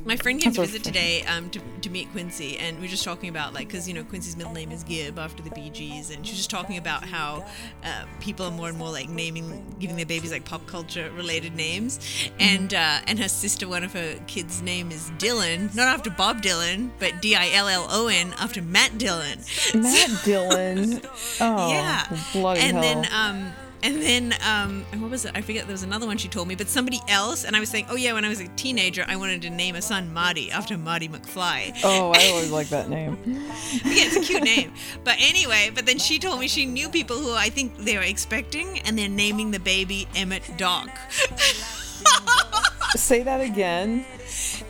[0.06, 3.04] My friend came to visit today um, to, to meet Quincy, and we were just
[3.04, 6.10] talking about, like, because, you know, Quincy's middle name is Gibb after the Bee Gees,
[6.10, 7.46] and she was just talking about how
[7.84, 11.54] uh, people are more and more, like, naming, giving their babies, like, pop culture related
[11.56, 12.00] names.
[12.40, 16.42] And uh, and her sister, one of her kids' name is Dylan, not after Bob
[16.42, 19.40] Dylan, but D I L L O N after Matt Dillon.
[19.76, 21.02] Matt Dillon.
[21.42, 22.06] Oh, yeah.
[22.34, 22.82] bloody and hell.
[22.82, 25.32] then um and then um, and what was it?
[25.36, 25.65] I forget.
[25.65, 27.44] There was another one she told me, but somebody else.
[27.46, 29.76] And I was saying, oh yeah, when I was a teenager, I wanted to name
[29.76, 31.80] a son Marty after Marty McFly.
[31.84, 33.18] Oh, I always like that name.
[33.26, 33.42] yeah,
[33.86, 34.74] it's a cute name.
[35.04, 38.04] But anyway, but then she told me she knew people who I think they were
[38.04, 40.89] expecting, and they're naming the baby Emmett Doc.
[42.96, 44.06] Say that again.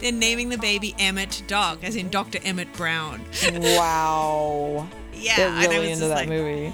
[0.02, 2.40] they're naming the baby Emmett Doc, as in Dr.
[2.44, 3.22] Emmett Brown.
[3.52, 4.88] Wow.
[5.22, 6.74] Yeah, They're really into that like, movie.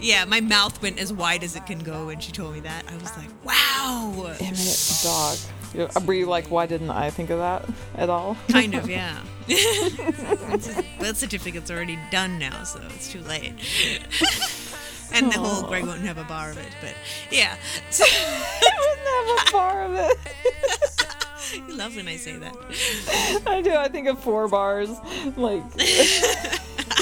[0.00, 2.84] Yeah, my mouth went as wide as it can go when she told me that.
[2.90, 4.34] I was like, wow.
[4.40, 5.38] Emmett Dog.
[5.74, 7.64] You- uh, Were you like, why didn't I think of that
[7.96, 8.36] at all?
[8.48, 9.18] Kind of, yeah.
[9.48, 13.52] Birth certificate's already done now, so it's too late.
[15.14, 16.94] and the whole Greg won't have a bar of it, but
[17.30, 17.56] yeah.
[17.90, 21.66] So, I wouldn't have a bar of it.
[21.68, 23.42] you love when I say that.
[23.46, 23.74] I do.
[23.74, 24.90] I think of four bars,
[25.36, 25.62] like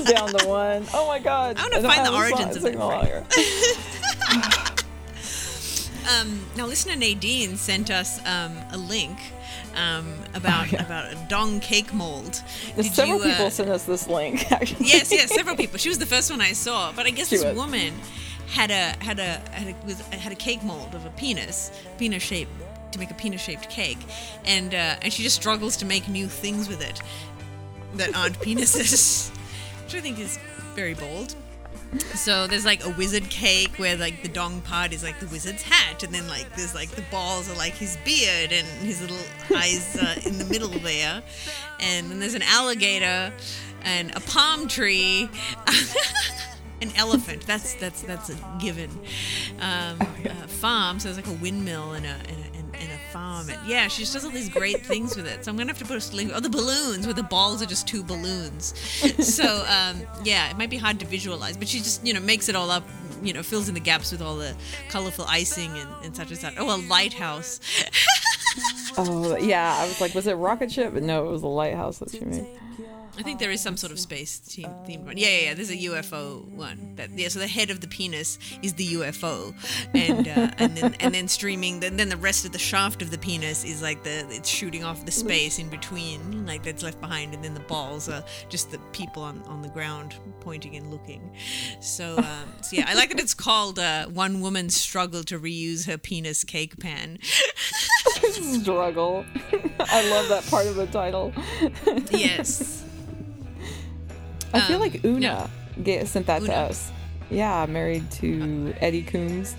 [0.05, 0.87] down to one.
[0.95, 1.57] Oh my god!
[1.59, 2.77] I wanna don't find the origins of that
[6.19, 9.19] Um, now, listener Nadine sent us um, a link
[9.77, 12.43] um, about about a dong cake mold.
[12.75, 14.51] Did Several you, uh, people sent us this link.
[14.53, 14.87] Actually.
[14.87, 15.79] yes, yes, several people.
[15.79, 17.55] She was the first one I saw, but I guess She this was.
[17.55, 17.95] woman
[18.49, 22.23] had a had a had a, was, had a cake mold of a penis, penis
[22.23, 22.51] shaped
[22.93, 23.99] to make a penis shaped cake,
[24.45, 27.01] and uh, and she just struggles to make new things with it
[27.95, 29.31] that aren't penises,
[29.91, 30.39] which I think is
[30.77, 31.35] very bold.
[32.15, 35.63] So there's like a wizard cake where like the dong part is like the wizard's
[35.63, 39.19] hat, and then like there's like the balls are like his beard and his little
[39.57, 41.23] eyes uh, in the middle there,
[41.81, 43.33] and then there's an alligator
[43.83, 45.29] and a palm tree.
[46.83, 47.47] An elephant.
[47.47, 48.89] That's that's that's a given.
[49.61, 50.99] Um, a farm.
[50.99, 52.50] So there's like a windmill and a and a,
[52.81, 53.49] and, a farm.
[53.51, 55.45] And yeah, she just does all these great things with it.
[55.45, 56.33] So I'm gonna have to put a link.
[56.35, 58.75] Oh, the balloons where the balls are just two balloons.
[59.21, 62.49] So um, yeah, it might be hard to visualize, but she just you know makes
[62.49, 62.85] it all up.
[63.23, 64.55] You know, fills in the gaps with all the
[64.89, 66.55] colorful icing and, and such and such.
[66.59, 67.61] Oh, a lighthouse.
[68.99, 70.93] Oh yeah, I was like, was it rocket ship?
[70.95, 72.47] But no, it was a lighthouse that she made.
[73.19, 75.17] I think there is some sort of space theme, themed one.
[75.19, 75.55] Yeah, yeah, yeah.
[75.55, 76.95] There's a UFO one.
[76.97, 77.29] That yeah.
[77.29, 79.55] So the head of the penis is the UFO,
[79.95, 81.81] and uh, and then and then streaming.
[81.81, 84.85] Then then the rest of the shaft of the penis is like the it's shooting
[84.85, 88.71] off the space in between, like that's left behind, and then the balls are just
[88.71, 91.31] the people on on the ground pointing and looking.
[91.81, 95.87] So, um, so yeah, I like that it's called uh, "One Woman's Struggle to Reuse
[95.87, 97.19] Her Penis Cake Pan."
[98.33, 99.25] Struggle.
[99.81, 101.33] I love that part of the title.
[102.11, 102.70] yes.
[104.53, 105.49] I feel Um, like Una
[105.83, 106.91] ga- sent that to us.
[107.31, 109.55] Yeah, married to Eddie Coombs.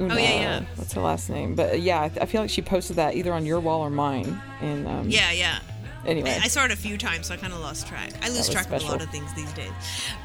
[0.00, 0.60] Una, Oh, yeah, yeah.
[0.76, 1.54] What's her last name?
[1.54, 4.40] But yeah, I, I feel like she posted that either on your wall or mine.
[4.60, 5.58] And um, Yeah, yeah.
[6.06, 8.10] Anyway, I saw it a few times, so I kind of lost track.
[8.22, 9.72] I lose track of a lot of things these days.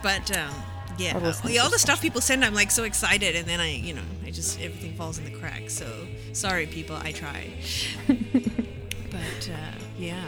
[0.03, 0.53] But um,
[0.97, 3.71] yeah, uh, yeah, all the stuff people send, I'm like so excited, and then I,
[3.75, 5.73] you know, I just everything falls in the cracks.
[5.73, 5.87] So
[6.33, 7.51] sorry, people, I tried.
[9.19, 10.23] but uh, yeah.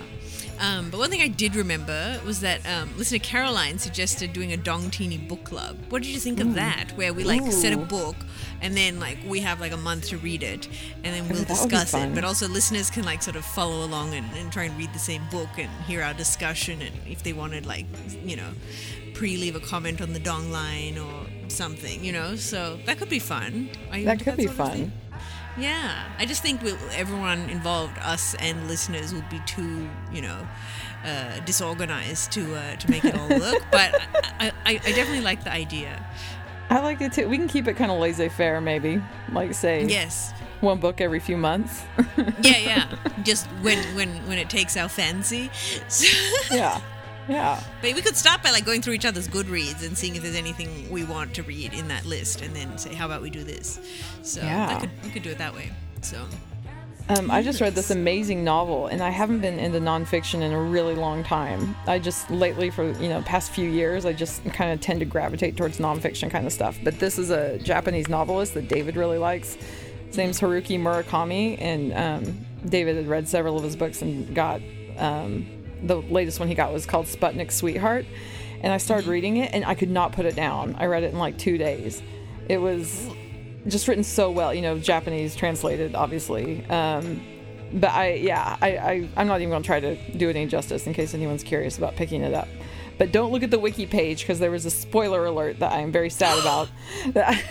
[0.59, 4.57] Um, but one thing I did remember was that um, listener Caroline suggested doing a
[4.57, 5.77] Dongtini book club.
[5.89, 6.91] What did you think of that?
[6.95, 8.15] Where we like set a book
[8.61, 10.67] and then like we have like a month to read it
[11.03, 12.13] and then we'll would be discuss it.
[12.13, 14.99] But also listeners can like sort of follow along and, and try and read the
[14.99, 17.87] same book and hear our discussion and if they wanted like
[18.23, 18.51] you know
[19.15, 23.19] pre-leave a comment on the dong line or something you know so that could be
[23.19, 23.69] fun
[24.05, 24.91] that could be fun.
[25.57, 30.47] Yeah i just think we'll, everyone involved us and listeners would be too you know
[31.05, 33.93] uh, disorganized to uh, to make it all work but
[34.39, 36.05] I, I, I definitely like the idea
[36.69, 37.27] I like it too.
[37.27, 39.03] We can keep it kind of laissez-faire, maybe.
[39.33, 41.83] Like say yes one book every few months.
[42.41, 45.49] yeah yeah just when when when it takes our fancy
[46.51, 46.79] yeah,
[47.31, 47.63] yeah.
[47.81, 50.35] But we could start by like going through each other's Goodreads and seeing if there's
[50.35, 53.43] anything we want to read in that list, and then say, "How about we do
[53.43, 53.79] this?"
[54.21, 54.79] So Yeah.
[54.79, 55.71] could, we could do it that way.
[56.01, 56.17] So
[57.09, 60.61] Um, I just read this amazing novel, and I haven't been into nonfiction in a
[60.61, 61.75] really long time.
[61.87, 65.05] I just lately, for you know, past few years, I just kind of tend to
[65.05, 66.77] gravitate towards nonfiction kind of stuff.
[66.83, 69.57] But this is a Japanese novelist that David really likes.
[70.07, 74.61] His name's Haruki Murakami, and um, David had read several of his books and got
[74.97, 75.45] um,
[75.83, 78.05] the latest one he got was called Sputnik Sweetheart.
[78.63, 80.75] And I started reading it, and I could not put it down.
[80.77, 82.01] I read it in like two days.
[82.47, 83.07] It was
[83.67, 86.63] just written so well, you know, Japanese translated, obviously.
[86.67, 87.21] Um,
[87.73, 90.45] but I, yeah, I, I, I'm not even going to try to do it any
[90.47, 92.47] justice in case anyone's curious about picking it up.
[92.99, 95.79] But don't look at the wiki page because there was a spoiler alert that I
[95.79, 96.69] am very sad about,
[97.13, 97.41] that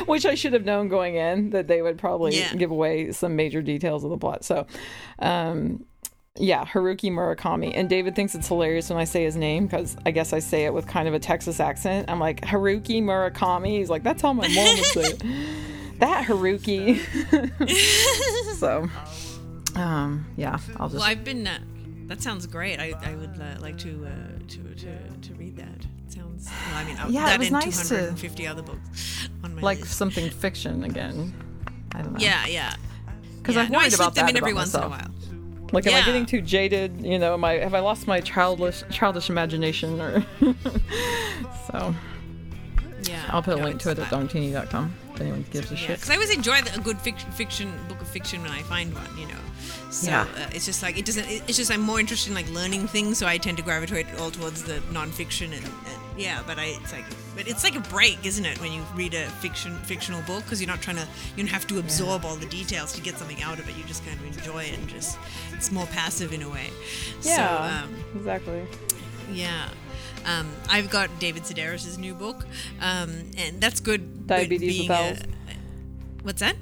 [0.06, 2.54] which I should have known going in that they would probably Yeah.
[2.54, 4.44] give away some major details of the plot.
[4.44, 4.66] So,
[5.18, 5.84] um,
[6.40, 7.72] yeah, Haruki Murakami.
[7.74, 10.64] And David thinks it's hilarious when I say his name because I guess I say
[10.64, 12.08] it with kind of a Texas accent.
[12.10, 13.78] I'm like, Haruki Murakami.
[13.78, 15.22] He's like, that's how my mom would say it.
[16.00, 16.98] that Haruki.
[18.58, 18.88] so,
[19.78, 21.00] um, yeah, I'll just.
[21.00, 21.46] Well, I've been.
[21.46, 21.58] Uh,
[22.06, 22.80] that sounds great.
[22.80, 25.86] I, I would uh, like to, uh, to to to read that.
[26.06, 26.46] It sounds.
[26.48, 29.60] Well, I mean, uh, Yeah, it was and nice to- 250 other books on my
[29.62, 29.92] like list.
[29.92, 31.32] something fiction again.
[31.94, 32.18] I don't know.
[32.18, 32.74] Yeah, yeah.
[33.38, 33.62] Because yeah.
[33.62, 35.10] I've no, I worried slip about them that in every once in a while.
[35.72, 37.04] Like, am I getting too jaded?
[37.04, 40.00] You know, am I have I lost my childish childish imagination?
[40.00, 40.24] Or
[41.70, 41.94] so
[43.04, 43.24] Yeah.
[43.30, 45.88] I'll put a no, link to it at dongtini.com if anyone gives a Yeah, shit.
[45.96, 49.06] because I always enjoy a good fiction, fiction book of fiction when I find one,
[49.18, 49.34] you know.
[49.90, 50.22] So Yeah.
[50.36, 51.26] uh, it's just like it doesn't.
[51.28, 54.30] It's just I'm more interested in like learning things, so I tend to gravitate all
[54.30, 56.42] towards the nonfiction and, and yeah.
[56.46, 57.04] But I it's like
[57.36, 60.60] but it's like a break, isn't it, when you read a fiction fictional book because
[60.60, 61.06] you're not trying to
[61.36, 63.76] you don't have to absorb all the details to get something out of it.
[63.76, 65.18] You just kind of enjoy it and just
[65.52, 66.68] it's more passive in a way.
[67.22, 68.66] Yeah, So, um, exactly.
[69.32, 69.68] yeah.
[70.26, 72.44] Um, I've got David Sedaris' new book,
[72.80, 74.26] um, and that's good.
[74.26, 75.18] Diabetes with Owls?
[76.22, 76.56] What's that?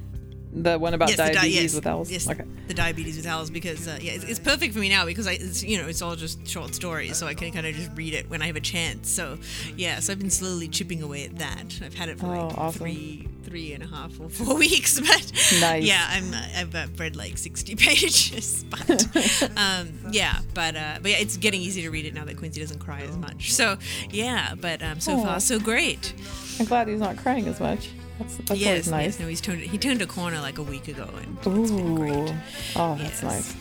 [0.51, 2.09] The one about yes, the di- diabetes yes, with owls.
[2.11, 2.43] Yes, Okay.
[2.67, 5.33] the diabetes with owls because uh, yeah, it's, it's perfect for me now because I,
[5.33, 8.15] it's, you know, it's all just short stories, so I can kind of just read
[8.15, 9.11] it when I have a chance.
[9.11, 9.37] So
[9.77, 11.79] yeah, so I've been slowly chipping away at that.
[11.83, 12.79] I've had it for Oh, like awesome.
[12.79, 15.31] three, three and a half or four weeks, but
[15.61, 15.83] Nice.
[15.83, 18.89] yeah, I'm I've uh, read like sixty pages, but
[19.55, 22.59] um, yeah, but uh, but yeah, it's getting easy to read it now that Quincy
[22.59, 23.53] doesn't cry as much.
[23.53, 23.77] So
[24.09, 25.23] yeah, but um, so Aw.
[25.23, 26.13] far so great.
[26.59, 27.89] I'm glad he's not crying as much.
[28.19, 29.05] That's, that's yes, always nice.
[29.05, 31.95] yes, no, he's turned he turned a corner like a week ago, and it's been
[31.95, 32.13] great.
[32.29, 32.35] Ooh.
[32.75, 33.23] Oh, that's Yes.
[33.23, 33.55] nice.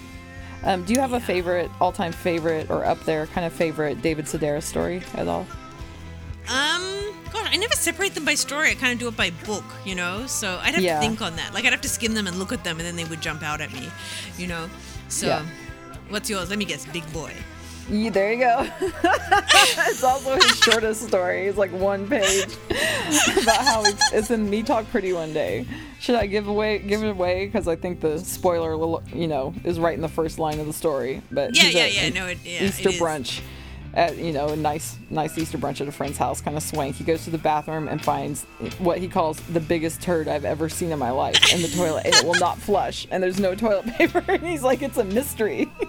[0.65, 4.25] Um, do you have a favorite, all-time favorite, or up there kind of favorite David
[4.27, 5.47] Sedaris story at all?
[6.49, 8.71] Um, God, I never separate them by story.
[8.71, 10.27] I kind of do it by book, you know.
[10.27, 10.95] So I'd have Yeah.
[11.01, 11.55] to think on that.
[11.55, 13.43] Like I'd have to skim them and look at them, and then they would jump
[13.43, 13.89] out at me,
[14.37, 14.69] you know.
[15.09, 15.47] So, Yeah.
[16.09, 16.49] what's yours?
[16.51, 16.85] Let me guess.
[16.87, 17.33] Big boy.
[17.91, 18.69] Yeah, there you go.
[18.81, 21.47] it's also his shortest story.
[21.47, 22.47] It's like one page
[23.43, 25.67] about how it's, it's in Me Talk Pretty one day.
[26.01, 29.81] Should I give away give it away because I think the spoiler, you know, is
[29.81, 31.23] right in the first line of the story.
[31.31, 32.09] But Yeah, yeah, at yeah.
[32.11, 33.41] No, it, yeah, Easter it brunch
[33.95, 36.97] at you know a nice nice Easter brunch at a friend's house, kind of swank.
[36.97, 38.45] He goes to the bathroom and finds
[38.79, 42.05] what he calls the biggest turd I've ever seen in my life in the toilet,
[42.05, 45.05] and it will not flush, and there's no toilet paper, and he's like, it's a
[45.05, 45.71] mystery.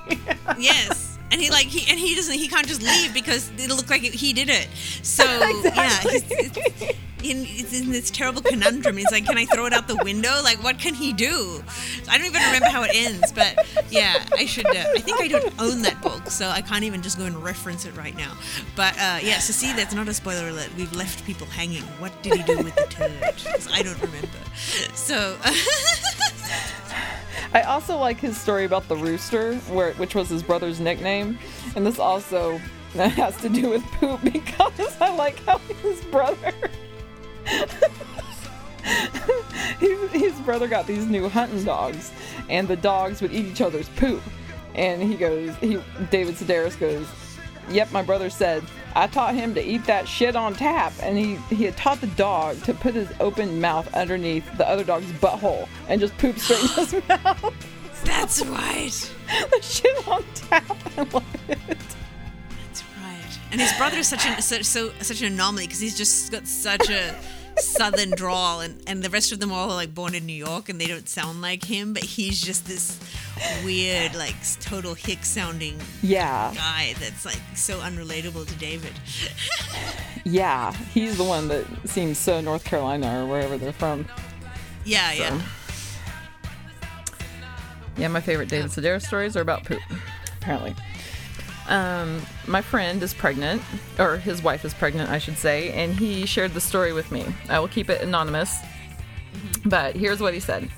[0.58, 1.09] Yes.
[1.32, 4.02] And he like he and he doesn't he can't just leave because it'll look like
[4.02, 4.68] he did it.
[5.04, 5.24] So
[5.76, 6.24] yeah, he's,
[7.24, 8.98] in, it's in this terrible conundrum.
[8.98, 10.42] He's like, can I throw it out the window?
[10.44, 11.64] Like, what can he do?
[12.10, 14.66] I don't even remember how it ends, but yeah, I should.
[14.66, 17.42] Uh, I think I don't own that book, so I can't even just go and
[17.44, 18.38] reference it right now.
[18.76, 20.70] But uh, yeah, so see, that's not a spoiler alert.
[20.78, 21.84] We've left people hanging.
[22.00, 23.68] What did he do with the turd?
[23.72, 24.28] I don't remember.
[24.94, 25.38] So
[27.54, 31.40] I also like his story about the rooster, where which was his brother's nickname,
[31.76, 32.58] and this also
[32.94, 36.54] has to do with poop because I like how his brother.
[39.80, 42.12] his, his brother got these new hunting dogs,
[42.50, 44.22] and the dogs would eat each other's poop.
[44.76, 45.82] And he goes, he
[46.12, 47.08] David Sedaris goes,
[47.70, 48.64] Yep, my brother said
[48.96, 52.08] I taught him to eat that shit on tap, and he he had taught the
[52.08, 56.62] dog to put his open mouth underneath the other dog's butthole and just poop straight
[56.62, 57.54] in his mouth.
[58.04, 59.14] that's right.
[59.52, 60.64] the shit on tap.
[60.98, 61.58] I love it.
[61.58, 63.40] That's right.
[63.52, 66.48] And his brother is such an such, so such an anomaly because he's just got
[66.48, 67.16] such a
[67.60, 70.80] southern drawl, and and the rest of them are like born in New York, and
[70.80, 73.00] they don't sound like him, but he's just this
[73.64, 78.94] weird, like total hick sounding Yeah, guy that's like so unrelatable to David.
[80.26, 80.74] yeah.
[80.94, 84.06] He's the one that seems so North Carolina or wherever they're from.
[84.86, 85.42] Yeah, yeah.
[87.98, 89.82] Yeah, my favorite David Sedaris stories are about poop,
[90.38, 90.74] apparently.
[91.70, 93.62] Um, my friend is pregnant,
[94.00, 97.24] or his wife is pregnant, I should say, and he shared the story with me.
[97.48, 98.58] I will keep it anonymous,
[99.66, 100.70] but here's what he said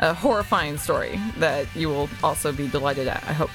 [0.00, 3.50] a horrifying story that you will also be delighted at, I hope.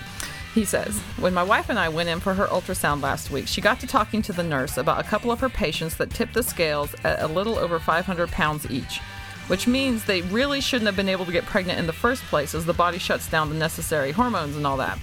[0.54, 3.62] He says, When my wife and I went in for her ultrasound last week, she
[3.62, 6.44] got to talking to the nurse about a couple of her patients that tipped the
[6.44, 9.00] scales at a little over 500 pounds each,
[9.48, 12.56] which means they really shouldn't have been able to get pregnant in the first place
[12.56, 14.98] as the body shuts down the necessary hormones and all that.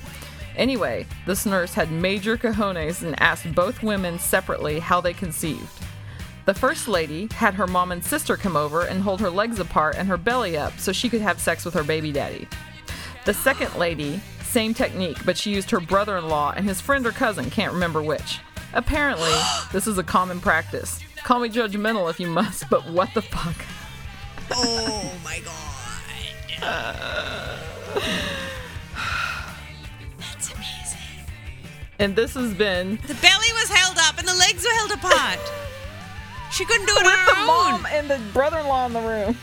[0.57, 5.69] Anyway, this nurse had major cojones and asked both women separately how they conceived.
[6.47, 9.97] The first lady had her mom and sister come over and hold her legs apart
[9.97, 12.47] and her belly up so she could have sex with her baby daddy.
[13.25, 17.07] The second lady, same technique, but she used her brother in law and his friend
[17.07, 18.41] or cousin, can't remember which.
[18.75, 19.33] Apparently,
[19.73, 21.01] this is a common practice.
[21.25, 23.57] Call me judgmental if you must, but what the fuck?
[24.53, 25.61] Oh my god.
[31.99, 35.39] And this has been The belly was held up and the legs were held apart.
[36.51, 39.37] She couldn't do it with on the her mom and the brother-in-law in the room.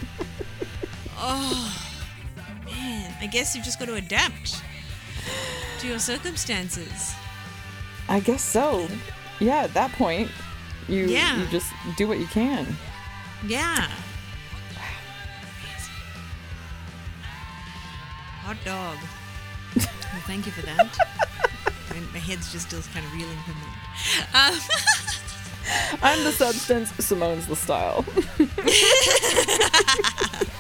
[1.17, 1.83] Oh,
[2.65, 4.63] man, I guess you've just got to adapt
[5.79, 7.13] to your circumstances.
[8.09, 8.87] I guess so.
[9.39, 10.29] Yeah, at that point,
[10.87, 11.37] you Yeah.
[11.39, 12.65] you just do what you can.
[13.47, 13.89] Yeah.
[18.43, 18.97] Hot dog.
[19.75, 20.97] well, thank you for that.
[21.93, 24.53] my, my head's just still kind of reeling from that.
[24.53, 24.59] Um,
[26.01, 28.05] I'm the substance, Simone's the style.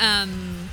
[0.00, 0.68] Um,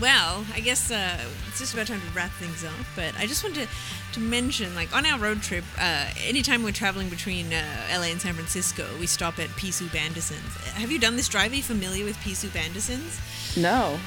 [0.00, 1.18] well, I guess uh,
[1.48, 2.72] it's just about time to wrap things up.
[2.96, 6.72] But I just wanted to, to mention, like, on our road trip, uh, anytime we're
[6.72, 10.56] traveling between uh, LA and San Francisco, we stop at Pea Soup Anderson's.
[10.72, 11.52] Have you done this drive?
[11.52, 13.20] Are you familiar with Pea Soup Anderson's?
[13.56, 13.98] No.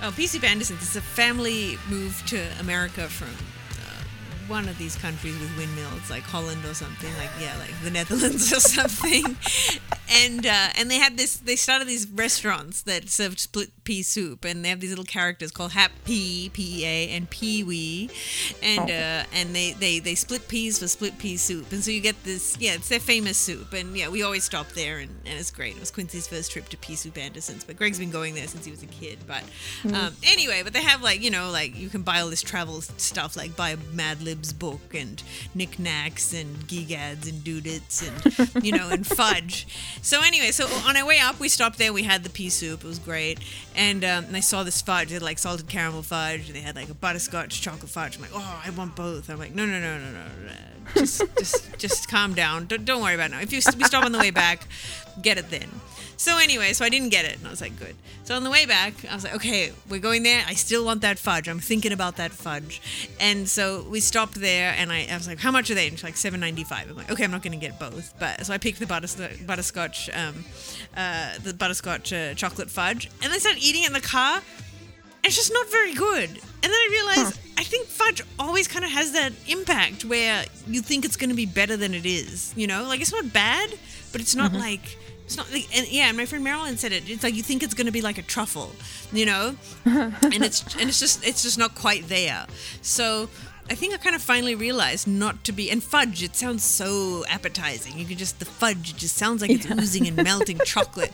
[0.00, 4.04] Oh, Soup Anderson's is a family moved to America from uh,
[4.46, 8.52] one of these countries with windmills, like Holland or something, like yeah, like the Netherlands
[8.52, 9.36] or something.
[10.24, 11.36] and uh, and they had this.
[11.36, 15.50] They started these restaurants that served split pea soup, and they have these little characters
[15.50, 18.10] called Happy P E A and Pee Wee,
[18.62, 22.02] and uh, and they, they they split peas for split pea soup, and so you
[22.02, 22.54] get this.
[22.60, 25.74] Yeah, it's their famous soup, and yeah, we always stop there, and, and it's great.
[25.74, 28.66] It was Quincy's first trip to Pea Soup Anderson's, but Greg's been going there since
[28.66, 29.20] he was a kid.
[29.26, 29.42] But
[29.94, 32.82] um, anyway, but they have like you know like you can buy all this travel
[32.82, 35.22] stuff, like buy Mad Lib's book and
[35.54, 39.66] knickknacks and gigads and doodits and you know and fudge.
[40.02, 41.94] So anyway, so on our way up, we stopped there.
[41.94, 42.84] We had the pea soup.
[42.84, 43.38] It was great,
[43.78, 45.08] and, um, and I saw this fudge.
[45.08, 46.48] They had like salted caramel fudge.
[46.48, 48.16] And they had like a butterscotch chocolate fudge.
[48.16, 49.30] I'm like, oh, I want both.
[49.30, 50.52] I'm like, no, no, no, no, no, no.
[50.94, 52.66] Just, just, just calm down.
[52.66, 53.34] Don't, don't worry about it.
[53.34, 53.40] Now.
[53.40, 54.66] If you we stop on the way back,
[55.22, 55.68] get it then.
[56.16, 57.94] So anyway, so I didn't get it, and I was like, good.
[58.24, 60.42] So on the way back, I was like, okay, we're going there.
[60.48, 61.48] I still want that fudge.
[61.48, 62.82] I'm thinking about that fudge,
[63.20, 65.86] and so we stopped there, and I, I was like, how much are they?
[65.86, 66.90] And she's like, seven ninety five.
[66.90, 69.06] I'm like, okay, I'm not gonna get both, but so I picked the butter,
[69.46, 70.44] butterscotch, um,
[70.96, 74.42] uh, the butterscotch uh, chocolate fudge, and I started eating it in the car.
[75.24, 76.30] It's just not very good.
[76.30, 80.80] And then I realized I think fudge always kind of has that impact where you
[80.80, 82.54] think it's going to be better than it is.
[82.56, 83.70] You know, like it's not bad,
[84.12, 84.96] but it's not like
[85.28, 86.10] it's not like and yeah.
[86.12, 87.10] My friend Marilyn said it.
[87.10, 88.72] It's like you think it's going to be like a truffle,
[89.12, 92.46] you know, and it's and it's just it's just not quite there.
[92.80, 93.28] So.
[93.70, 96.22] I think I kind of finally realized not to be and fudge.
[96.22, 97.98] It sounds so appetizing.
[97.98, 98.92] You can just the fudge.
[98.92, 101.12] It just sounds like it's oozing and melting chocolate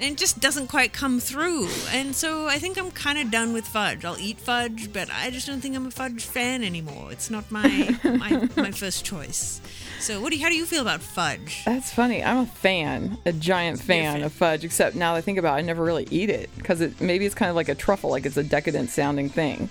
[0.00, 1.68] and it just doesn't quite come through.
[1.90, 4.04] And so I think I'm kind of done with fudge.
[4.04, 7.12] I'll eat fudge, but I just don't think I'm a fudge fan anymore.
[7.12, 9.60] It's not my my, my first choice.
[10.00, 11.62] So what do you, how do you feel about fudge?
[11.64, 12.24] That's funny.
[12.24, 14.22] I'm a fan, a giant fan, fan.
[14.24, 14.64] of fudge.
[14.64, 17.24] Except now that I think about it, I never really eat it because it maybe
[17.24, 19.68] it's kind of like a truffle, like it's a decadent sounding thing.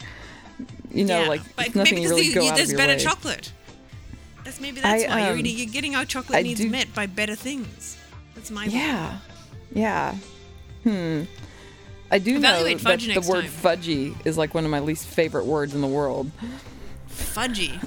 [0.94, 2.94] You know, yeah, like but nothing maybe really you, go you, out of there's better
[2.94, 3.00] way.
[3.00, 3.52] chocolate.
[4.44, 6.70] That's maybe that's I, why you're, um, eating, you're getting our chocolate I needs do-
[6.70, 7.98] met by better things.
[8.36, 9.18] That's my Yeah,
[9.74, 10.16] yeah.
[10.84, 11.24] Hmm.
[12.10, 13.52] I do know Evaluate that the word time.
[13.52, 16.30] fudgy is like one of my least favorite words in the world.
[17.10, 17.80] fudgy.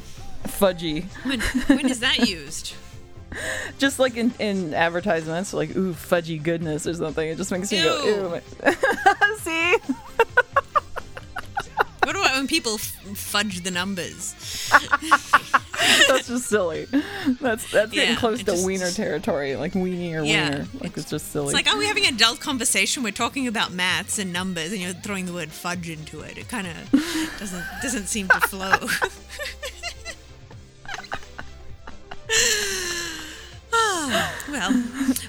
[0.44, 1.04] Fudgy.
[1.24, 1.40] When
[1.78, 2.74] when is that used?
[3.78, 7.28] Just like in, in advertisements, like ooh fudgy goodness or something.
[7.28, 7.84] It just makes me Ew.
[7.84, 8.72] go ew.
[9.38, 9.76] See?
[12.04, 14.34] What about when people f- fudge the numbers?
[16.08, 16.86] That's just silly.
[17.40, 20.66] That's that's getting close to just- wiener territory, like weenie or Yeah, wiener.
[20.80, 21.46] Like it's just silly.
[21.46, 23.02] It's like, are we having an adult conversation?
[23.02, 26.38] We're talking about maths and numbers, and you're throwing the word fudge into it.
[26.38, 26.90] It kind of
[27.38, 28.88] doesn't doesn't seem to flow.
[33.72, 34.84] Ah, well,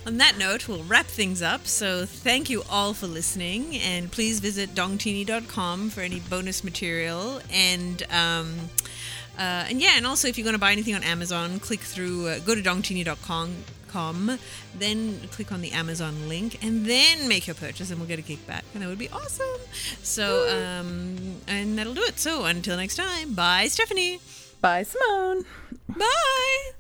[0.05, 1.65] on that note, we'll wrap things up.
[1.67, 8.03] So thank you all for listening, and please visit dongtini.com for any bonus material and.
[8.11, 8.55] Um,
[9.37, 12.27] uh, and yeah, and also if you're going to buy anything on Amazon, click through,
[12.27, 13.55] uh, go to dongtini.com,
[13.95, 14.37] com,
[14.77, 18.21] then click on the Amazon link, and then make your purchase, and we'll get a
[18.21, 19.61] kickback, and that would be awesome.
[20.03, 22.19] So, um, and that'll do it.
[22.19, 24.19] So until next time, bye, Stephanie.
[24.59, 25.45] Bye, Simone.
[25.87, 26.71] Bye.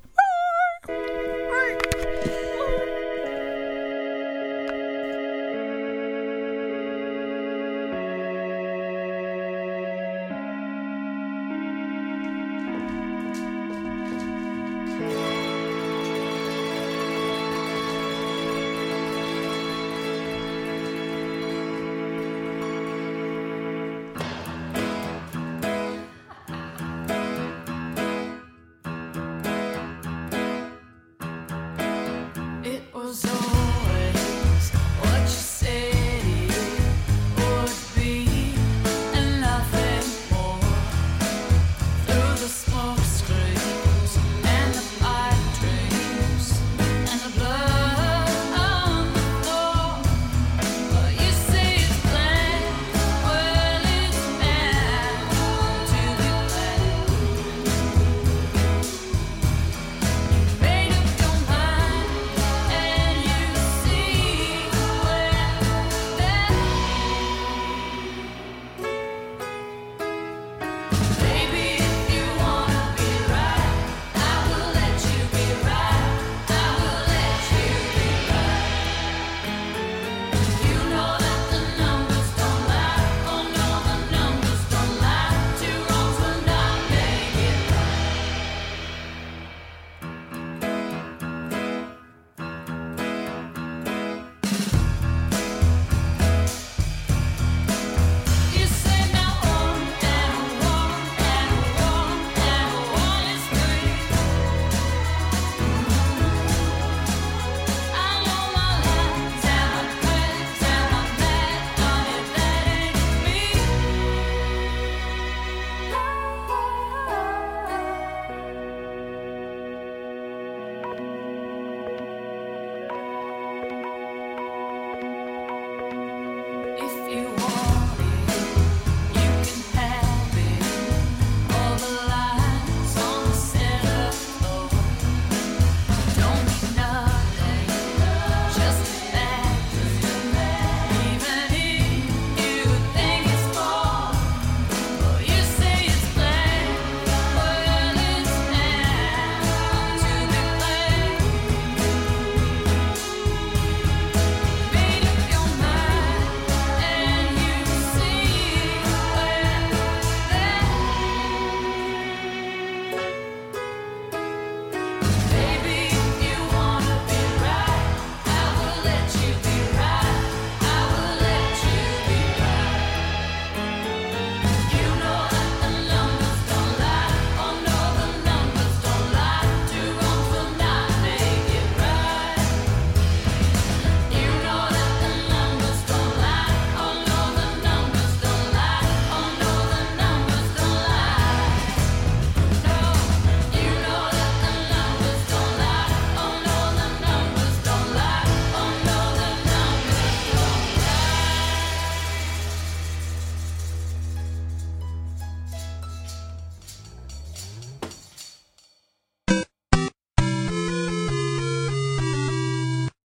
[0.87, 1.21] bye.